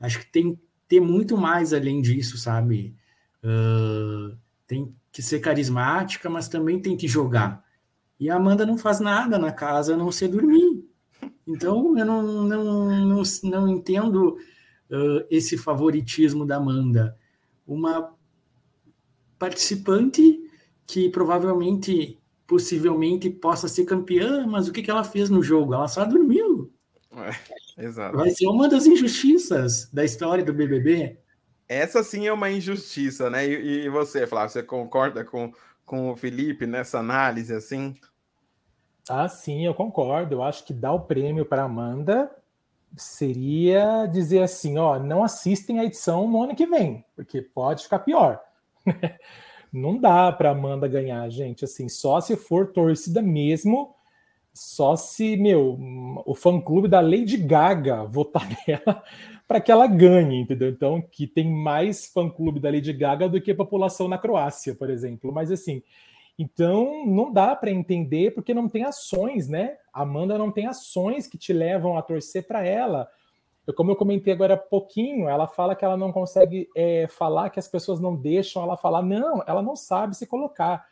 Acho 0.00 0.18
que 0.18 0.26
tem 0.26 0.54
que 0.54 0.60
ter 0.88 1.00
muito 1.00 1.36
mais 1.36 1.72
além 1.72 2.02
disso, 2.02 2.36
sabe? 2.36 2.94
Uh, 3.42 4.36
tem 4.66 4.94
que 5.12 5.22
ser 5.22 5.38
carismática, 5.38 6.28
mas 6.28 6.48
também 6.48 6.80
tem 6.80 6.96
que 6.96 7.06
jogar. 7.06 7.64
E 8.18 8.28
a 8.28 8.36
Amanda 8.36 8.66
não 8.66 8.76
faz 8.76 8.98
nada 8.98 9.38
na 9.38 9.52
casa 9.52 9.94
a 9.94 9.96
não 9.96 10.10
ser 10.10 10.28
dormir. 10.28 10.75
Então, 11.56 11.96
eu 11.98 12.04
não, 12.04 12.22
não, 12.22 13.06
não, 13.06 13.22
não 13.44 13.68
entendo 13.68 14.36
uh, 14.90 15.26
esse 15.30 15.56
favoritismo 15.56 16.44
da 16.44 16.56
Amanda. 16.56 17.16
Uma 17.66 18.14
participante 19.38 20.38
que 20.86 21.08
provavelmente, 21.08 22.18
possivelmente, 22.46 23.30
possa 23.30 23.68
ser 23.68 23.86
campeã, 23.86 24.46
mas 24.46 24.68
o 24.68 24.72
que, 24.72 24.82
que 24.82 24.90
ela 24.90 25.02
fez 25.02 25.30
no 25.30 25.42
jogo? 25.42 25.72
Ela 25.72 25.88
só 25.88 26.04
dormiu. 26.04 26.70
É, 27.10 27.84
exato. 27.86 28.18
Vai 28.18 28.30
ser 28.30 28.46
uma 28.48 28.68
das 28.68 28.86
injustiças 28.86 29.90
da 29.90 30.04
história 30.04 30.44
do 30.44 30.52
BBB. 30.52 31.18
Essa 31.66 32.04
sim 32.04 32.26
é 32.26 32.32
uma 32.32 32.50
injustiça, 32.50 33.30
né? 33.30 33.48
E, 33.48 33.86
e 33.86 33.88
você, 33.88 34.26
Flávio, 34.26 34.50
você 34.50 34.62
concorda 34.62 35.24
com, 35.24 35.52
com 35.86 36.10
o 36.10 36.16
Felipe 36.16 36.66
nessa 36.66 36.98
análise 36.98 37.54
assim? 37.54 37.94
Ah, 39.08 39.28
sim, 39.28 39.64
eu 39.64 39.74
concordo. 39.74 40.34
Eu 40.34 40.42
acho 40.42 40.64
que 40.64 40.72
dar 40.74 40.92
o 40.92 41.00
prêmio 41.00 41.44
para 41.46 41.64
Amanda 41.64 42.30
seria 42.96 44.06
dizer 44.06 44.42
assim, 44.42 44.78
ó, 44.78 44.98
não 44.98 45.22
assistem 45.22 45.78
a 45.80 45.84
edição 45.84 46.28
no 46.28 46.42
ano 46.42 46.56
que 46.56 46.66
vem, 46.66 47.04
porque 47.14 47.42
pode 47.42 47.84
ficar 47.84 48.00
pior. 48.00 48.40
não 49.72 49.98
dá 49.98 50.32
para 50.32 50.50
Amanda 50.50 50.88
ganhar, 50.88 51.28
gente, 51.30 51.64
assim, 51.64 51.88
só 51.88 52.20
se 52.20 52.36
for 52.36 52.72
torcida 52.72 53.20
mesmo 53.22 53.94
só 54.58 54.96
se, 54.96 55.36
meu, 55.36 55.78
o 56.24 56.34
fã-clube 56.34 56.88
da 56.88 56.98
Lady 56.98 57.36
Gaga 57.36 58.04
votar 58.04 58.48
nela 58.66 59.02
para 59.46 59.60
que 59.60 59.70
ela 59.70 59.86
ganhe, 59.86 60.40
entendeu? 60.40 60.70
Então, 60.70 61.02
que 61.02 61.26
tem 61.26 61.46
mais 61.52 62.06
fã-clube 62.06 62.58
da 62.58 62.70
Lady 62.70 62.90
Gaga 62.94 63.28
do 63.28 63.38
que 63.38 63.50
a 63.50 63.54
população 63.54 64.08
na 64.08 64.16
Croácia, 64.16 64.74
por 64.74 64.88
exemplo. 64.88 65.30
Mas 65.30 65.52
assim, 65.52 65.82
então 66.38 67.06
não 67.06 67.32
dá 67.32 67.56
para 67.56 67.70
entender 67.70 68.32
porque 68.32 68.52
não 68.52 68.68
tem 68.68 68.84
ações, 68.84 69.48
né? 69.48 69.76
Amanda 69.92 70.36
não 70.36 70.50
tem 70.50 70.66
ações 70.66 71.26
que 71.26 71.38
te 71.38 71.52
levam 71.52 71.96
a 71.96 72.02
torcer 72.02 72.46
para 72.46 72.64
ela. 72.64 73.08
Eu, 73.66 73.74
como 73.74 73.90
eu 73.90 73.96
comentei 73.96 74.32
agora 74.32 74.54
há 74.54 74.58
pouquinho, 74.58 75.28
ela 75.28 75.48
fala 75.48 75.74
que 75.74 75.84
ela 75.84 75.96
não 75.96 76.12
consegue 76.12 76.68
é, 76.76 77.06
falar, 77.08 77.50
que 77.50 77.58
as 77.58 77.66
pessoas 77.66 77.98
não 77.98 78.14
deixam 78.14 78.62
ela 78.62 78.76
falar. 78.76 79.02
Não, 79.02 79.42
ela 79.46 79.62
não 79.62 79.74
sabe 79.74 80.16
se 80.16 80.26
colocar. 80.26 80.86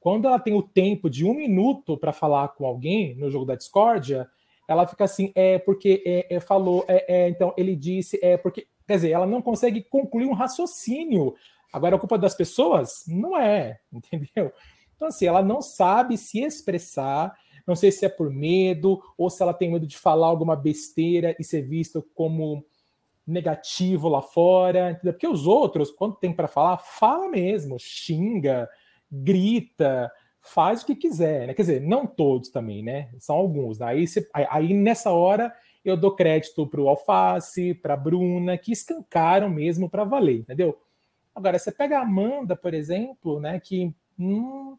Quando 0.00 0.26
ela 0.26 0.38
tem 0.38 0.54
o 0.54 0.62
tempo 0.62 1.10
de 1.10 1.24
um 1.24 1.34
minuto 1.34 1.96
para 1.96 2.12
falar 2.12 2.48
com 2.48 2.66
alguém 2.66 3.14
no 3.16 3.30
jogo 3.30 3.44
da 3.44 3.54
discórdia, 3.54 4.28
ela 4.66 4.86
fica 4.86 5.04
assim, 5.04 5.30
é 5.34 5.58
porque 5.58 6.02
é, 6.04 6.36
é 6.36 6.40
falou, 6.40 6.84
é, 6.88 7.24
é, 7.24 7.28
então 7.28 7.54
ele 7.56 7.76
disse, 7.76 8.18
é 8.22 8.36
porque, 8.36 8.66
quer 8.86 8.94
dizer, 8.94 9.10
ela 9.10 9.26
não 9.26 9.40
consegue 9.40 9.82
concluir 9.82 10.26
um 10.26 10.32
raciocínio. 10.32 11.34
Agora, 11.72 11.96
a 11.96 11.98
culpa 11.98 12.18
das 12.18 12.34
pessoas? 12.34 13.04
Não 13.06 13.38
é, 13.38 13.78
entendeu? 13.92 14.52
Então, 14.96 15.08
assim, 15.08 15.26
ela 15.26 15.42
não 15.42 15.62
sabe 15.62 16.16
se 16.16 16.40
expressar, 16.40 17.34
não 17.66 17.76
sei 17.76 17.92
se 17.92 18.04
é 18.04 18.08
por 18.08 18.30
medo 18.30 19.00
ou 19.16 19.28
se 19.28 19.42
ela 19.42 19.54
tem 19.54 19.70
medo 19.70 19.86
de 19.86 19.96
falar 19.96 20.26
alguma 20.26 20.56
besteira 20.56 21.36
e 21.38 21.44
ser 21.44 21.62
visto 21.62 22.02
como 22.14 22.64
negativo 23.26 24.08
lá 24.08 24.22
fora, 24.22 24.92
entendeu? 24.92 25.12
Porque 25.12 25.26
os 25.26 25.46
outros, 25.46 25.90
quando 25.90 26.16
tem 26.16 26.32
para 26.32 26.46
falar, 26.46 26.78
fala 26.78 27.28
mesmo, 27.28 27.76
xinga, 27.78 28.68
grita, 29.10 30.10
faz 30.40 30.82
o 30.82 30.86
que 30.86 30.94
quiser, 30.94 31.48
né? 31.48 31.54
Quer 31.54 31.62
dizer, 31.62 31.80
não 31.80 32.06
todos 32.06 32.50
também, 32.50 32.82
né? 32.82 33.10
São 33.18 33.34
alguns. 33.36 33.80
Aí, 33.80 34.04
aí, 34.32 34.46
aí 34.48 34.74
nessa 34.74 35.10
hora 35.10 35.52
eu 35.84 35.96
dou 35.96 36.14
crédito 36.14 36.66
para 36.66 36.80
o 36.80 36.88
Alface, 36.88 37.74
para 37.74 37.94
a 37.94 37.96
Bruna, 37.96 38.56
que 38.56 38.72
escancaram 38.72 39.48
mesmo 39.48 39.90
para 39.90 40.04
valer, 40.04 40.40
entendeu? 40.40 40.78
Agora, 41.34 41.58
você 41.58 41.70
pega 41.70 41.98
a 41.98 42.02
Amanda, 42.02 42.56
por 42.56 42.72
exemplo, 42.74 43.38
né, 43.40 43.60
que 43.60 43.94
hum, 44.18 44.76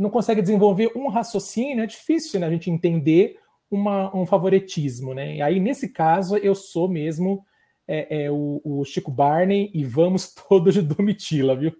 não 0.00 0.08
consegue 0.08 0.40
desenvolver 0.40 0.90
um 0.96 1.08
raciocínio, 1.08 1.84
é 1.84 1.86
difícil 1.86 2.40
né, 2.40 2.46
a 2.46 2.50
gente 2.50 2.70
entender 2.70 3.38
uma, 3.70 4.14
um 4.16 4.24
favoritismo, 4.24 5.12
né? 5.12 5.36
E 5.36 5.42
aí, 5.42 5.60
nesse 5.60 5.90
caso, 5.90 6.38
eu 6.38 6.54
sou 6.54 6.88
mesmo 6.88 7.44
é, 7.86 8.24
é, 8.24 8.30
o, 8.30 8.62
o, 8.64 8.84
Chico 8.84 9.10
Barney 9.10 9.70
e 9.74 9.84
vamos 9.84 10.32
todos 10.48 10.72
de 10.72 10.80
Domitila, 10.80 11.54
viu? 11.54 11.76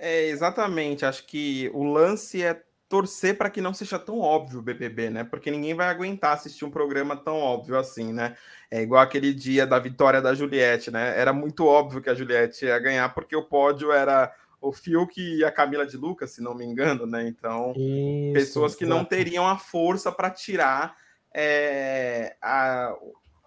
É, 0.00 0.26
exatamente. 0.26 1.06
Acho 1.06 1.24
que 1.26 1.70
o 1.72 1.84
lance 1.84 2.42
é 2.42 2.60
torcer 2.88 3.38
para 3.38 3.50
que 3.50 3.60
não 3.60 3.72
seja 3.72 3.98
tão 3.98 4.18
óbvio 4.18 4.58
o 4.58 4.62
BBB, 4.62 5.10
né? 5.10 5.24
Porque 5.24 5.50
ninguém 5.50 5.74
vai 5.74 5.86
aguentar 5.86 6.32
assistir 6.32 6.64
um 6.64 6.70
programa 6.70 7.16
tão 7.16 7.36
óbvio 7.36 7.78
assim, 7.78 8.12
né? 8.12 8.36
É 8.70 8.82
igual 8.82 9.00
aquele 9.00 9.32
dia 9.32 9.64
da 9.64 9.78
vitória 9.78 10.20
da 10.20 10.34
Juliette, 10.34 10.90
né? 10.90 11.18
Era 11.18 11.32
muito 11.32 11.64
óbvio 11.66 12.02
que 12.02 12.10
a 12.10 12.14
Juliette 12.14 12.64
ia 12.64 12.78
ganhar 12.78 13.14
porque 13.14 13.36
o 13.36 13.44
pódio 13.44 13.92
era 13.92 14.34
o 14.60 14.72
Fiuk 14.72 15.20
e 15.20 15.44
a 15.44 15.52
Camila 15.52 15.86
de 15.86 15.96
Lucas, 15.96 16.32
se 16.32 16.42
não 16.42 16.54
me 16.54 16.64
engano, 16.64 17.06
né? 17.06 17.26
Então, 17.28 17.72
Isso, 17.76 18.32
pessoas 18.32 18.74
que 18.74 18.84
não 18.84 19.04
teriam 19.04 19.46
a 19.46 19.58
força 19.58 20.10
para 20.10 20.30
tirar 20.30 20.96
é, 21.34 22.36
a, 22.42 22.94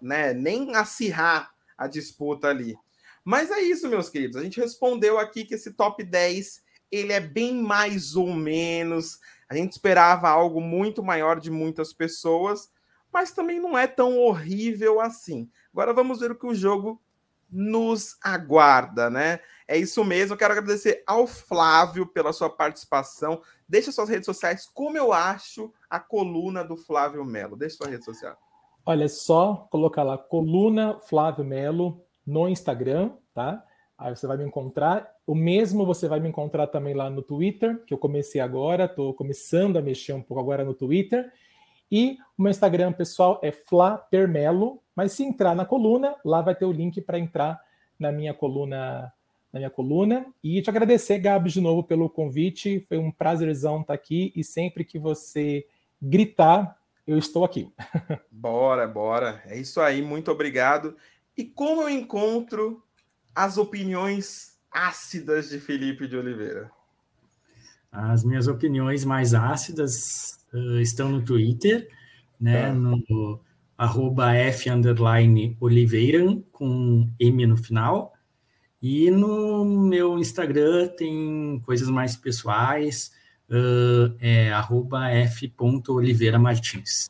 né, 0.00 0.32
nem 0.32 0.74
acirrar 0.74 1.52
a 1.76 1.86
disputa 1.86 2.48
ali. 2.48 2.76
Mas 3.24 3.50
é 3.50 3.60
isso, 3.60 3.88
meus 3.88 4.08
queridos. 4.08 4.36
A 4.36 4.42
gente 4.42 4.60
respondeu 4.60 5.18
aqui 5.18 5.44
que 5.44 5.54
esse 5.54 5.72
top 5.72 6.02
10 6.02 6.62
ele 6.90 7.12
é 7.12 7.20
bem 7.20 7.54
mais 7.54 8.16
ou 8.16 8.32
menos. 8.34 9.18
A 9.48 9.54
gente 9.54 9.72
esperava 9.72 10.28
algo 10.28 10.60
muito 10.60 11.02
maior 11.02 11.40
de 11.40 11.50
muitas 11.50 11.92
pessoas, 11.92 12.70
mas 13.12 13.32
também 13.32 13.60
não 13.60 13.76
é 13.78 13.86
tão 13.86 14.18
horrível 14.18 15.00
assim. 15.00 15.50
Agora 15.72 15.92
vamos 15.92 16.20
ver 16.20 16.30
o 16.32 16.34
que 16.34 16.46
o 16.46 16.54
jogo 16.54 17.00
nos 17.52 18.16
aguarda, 18.22 19.10
né? 19.10 19.40
É 19.68 19.76
isso 19.76 20.04
mesmo. 20.04 20.34
Eu 20.34 20.38
quero 20.38 20.52
agradecer 20.52 21.02
ao 21.06 21.26
Flávio 21.26 22.06
pela 22.06 22.32
sua 22.32 22.48
participação. 22.48 23.42
Deixa 23.68 23.92
suas 23.92 24.08
redes 24.08 24.26
sociais, 24.26 24.66
como 24.72 24.96
eu 24.96 25.12
acho 25.12 25.72
a 25.88 26.00
coluna 26.00 26.64
do 26.64 26.76
Flávio 26.76 27.24
Melo. 27.24 27.56
Deixa 27.56 27.76
sua 27.76 27.88
rede 27.88 28.04
social. 28.04 28.36
Olha, 28.84 29.04
é 29.04 29.08
só 29.08 29.68
colocar 29.70 30.02
lá 30.02 30.18
coluna 30.18 30.98
Flávio 31.00 31.44
Melo 31.44 32.04
no 32.26 32.48
Instagram, 32.48 33.12
tá? 33.34 33.62
Aí 33.96 34.14
você 34.16 34.26
vai 34.26 34.36
me 34.36 34.44
encontrar. 34.44 35.08
O 35.26 35.34
mesmo 35.34 35.86
você 35.86 36.08
vai 36.08 36.18
me 36.18 36.28
encontrar 36.28 36.66
também 36.66 36.94
lá 36.94 37.08
no 37.08 37.22
Twitter, 37.22 37.84
que 37.84 37.94
eu 37.94 37.98
comecei 37.98 38.40
agora, 38.40 38.86
estou 38.86 39.14
começando 39.14 39.76
a 39.76 39.82
mexer 39.82 40.12
um 40.12 40.22
pouco 40.22 40.40
agora 40.40 40.64
no 40.64 40.74
Twitter. 40.74 41.30
E 41.92 42.16
o 42.38 42.42
meu 42.42 42.50
Instagram 42.50 42.90
pessoal 42.90 43.38
é 43.42 43.52
Flapermelo, 43.52 44.82
mas 44.96 45.12
se 45.12 45.22
entrar 45.22 45.54
na 45.54 45.66
coluna, 45.66 46.16
lá 46.24 46.40
vai 46.40 46.54
ter 46.54 46.64
o 46.64 46.72
link 46.72 47.02
para 47.02 47.18
entrar 47.18 47.60
na 47.98 48.10
minha 48.10 48.32
coluna 48.32 49.12
na 49.52 49.60
minha 49.60 49.68
coluna. 49.68 50.24
E 50.42 50.62
te 50.62 50.70
agradecer, 50.70 51.18
Gabi, 51.18 51.50
de 51.50 51.60
novo 51.60 51.84
pelo 51.84 52.08
convite. 52.08 52.80
Foi 52.88 52.96
um 52.96 53.10
prazerzão 53.10 53.82
estar 53.82 53.92
aqui 53.92 54.32
e 54.34 54.42
sempre 54.42 54.82
que 54.82 54.98
você 54.98 55.66
gritar, 56.00 56.78
eu 57.06 57.18
estou 57.18 57.44
aqui. 57.44 57.70
Bora, 58.32 58.88
bora. 58.88 59.42
É 59.46 59.58
isso 59.58 59.78
aí, 59.78 60.00
muito 60.00 60.30
obrigado. 60.30 60.96
E 61.36 61.44
como 61.44 61.82
eu 61.82 61.90
encontro 61.90 62.82
as 63.34 63.58
opiniões 63.58 64.56
ácidas 64.70 65.50
de 65.50 65.60
Felipe 65.60 66.08
de 66.08 66.16
Oliveira? 66.16 66.70
As 67.90 68.24
minhas 68.24 68.48
opiniões 68.48 69.04
mais 69.04 69.34
ácidas 69.34 70.41
uh, 70.52 70.80
estão 70.80 71.10
no 71.10 71.22
Twitter, 71.22 71.88
né, 72.40 72.68
tá. 72.68 72.72
no 72.72 73.40
arroba 73.76 74.34
F 74.34 74.70
underline 74.70 75.56
Oliveira, 75.60 76.38
com 76.52 77.08
M 77.18 77.46
no 77.46 77.56
final, 77.56 78.12
e 78.80 79.10
no 79.10 79.64
meu 79.64 80.18
Instagram 80.18 80.88
tem 80.96 81.60
coisas 81.64 81.88
mais 81.88 82.16
pessoais, 82.16 83.12
uh, 83.48 84.14
é 84.18 84.52
arroba 84.52 85.08
f.oliveiramartins. 85.10 87.08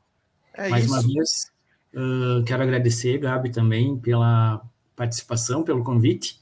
É 0.54 0.68
mais 0.68 0.84
isso. 0.84 0.92
uma 0.92 1.02
vez, 1.02 1.50
uh, 1.94 2.44
quero 2.44 2.62
agradecer, 2.62 3.18
Gabi, 3.18 3.50
também 3.50 3.98
pela 3.98 4.62
participação, 4.94 5.62
pelo 5.62 5.82
convite, 5.82 6.38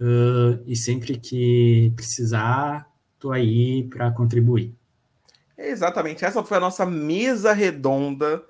uh, 0.00 0.60
e 0.66 0.74
sempre 0.74 1.18
que 1.18 1.92
precisar, 1.94 2.88
estou 3.14 3.30
aí 3.30 3.84
para 3.84 4.10
contribuir. 4.10 4.74
Exatamente, 5.56 6.24
essa 6.24 6.42
foi 6.42 6.56
a 6.56 6.60
nossa 6.60 6.84
mesa 6.84 7.52
redonda 7.52 8.44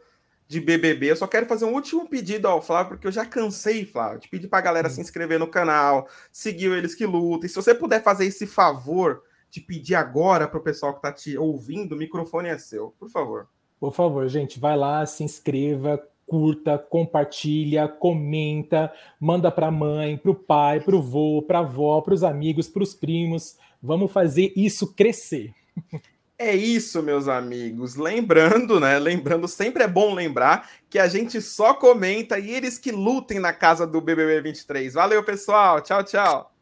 de 0.47 0.61
BBB. 0.61 1.11
Eu 1.11 1.17
só 1.17 1.27
quero 1.27 1.47
fazer 1.47 1.64
um 1.64 1.75
último 1.75 2.09
pedido 2.09 2.47
ao 2.47 2.62
Flávio, 2.62 2.90
porque 2.90 3.07
eu 3.07 3.12
já 3.12 3.25
cansei, 3.25 3.85
Flávio, 3.85 4.21
de 4.21 4.29
pedir 4.29 4.49
para 4.49 4.59
a 4.59 4.62
galera 4.62 4.90
se 4.90 5.01
inscrever 5.01 5.38
no 5.38 5.47
canal, 5.47 6.09
seguir 6.33 6.71
eles 6.73 6.95
que 6.95 7.07
lutam. 7.07 7.47
E 7.47 7.49
se 7.49 7.57
você 7.57 7.75
puder 7.75 8.03
fazer 8.03 8.27
esse 8.27 8.47
favor 8.47 9.23
de 9.51 9.61
pedir 9.61 9.95
agora 9.95 10.49
para 10.49 10.59
o 10.59 10.62
pessoal 10.62 10.93
que 10.93 10.99
está 10.99 11.12
te 11.12 11.37
ouvindo, 11.38 11.95
o 11.95 11.99
microfone 11.99 12.49
é 12.49 12.59
seu, 12.59 12.95
por 12.99 13.09
favor. 13.09 13.49
Por 13.79 13.93
favor, 13.93 14.27
gente, 14.29 14.59
vai 14.59 14.77
lá, 14.77 15.05
se 15.05 15.23
inscreva, 15.23 16.03
curta, 16.27 16.79
compartilha, 16.79 17.87
comenta, 17.87 18.93
manda 19.21 19.51
para 19.51 19.69
a 19.69 19.71
mãe, 19.71 20.17
para 20.17 20.31
o 20.31 20.35
pai, 20.35 20.81
para 20.81 20.97
o 20.97 21.03
vô, 21.03 21.43
para 21.43 21.59
a 21.59 21.62
avó, 21.62 22.01
para 22.01 22.14
os 22.14 22.25
amigos, 22.25 22.69
para 22.69 22.83
os 22.83 22.95
primos. 22.95 23.57
Vamos 23.83 24.11
fazer 24.11 24.53
isso 24.57 24.95
crescer. 24.95 25.53
É 26.37 26.55
isso, 26.55 27.03
meus 27.03 27.29
amigos. 27.29 27.94
Lembrando, 27.94 28.81
né? 28.81 28.99
Lembrando, 28.99 29.47
sempre 29.47 29.85
é 29.85 29.88
bom 29.88 30.14
lembrar 30.14 30.68
que 30.90 30.99
a 30.99 31.07
gente 31.07 31.40
só 31.40 31.75
comenta 31.75 32.38
e 32.38 32.51
eles 32.51 32.77
que 32.77 32.90
lutem 32.90 33.38
na 33.38 33.53
casa 33.53 33.87
do 33.87 34.01
BBB 34.01 34.40
23. 34.40 34.94
Valeu, 34.94 35.23
pessoal. 35.23 35.81
Tchau, 35.81 36.03
tchau. 36.03 36.53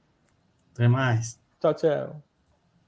Até 0.75 0.89
mais. 0.89 1.39
Tchau, 1.61 1.75
tchau. 1.75 2.32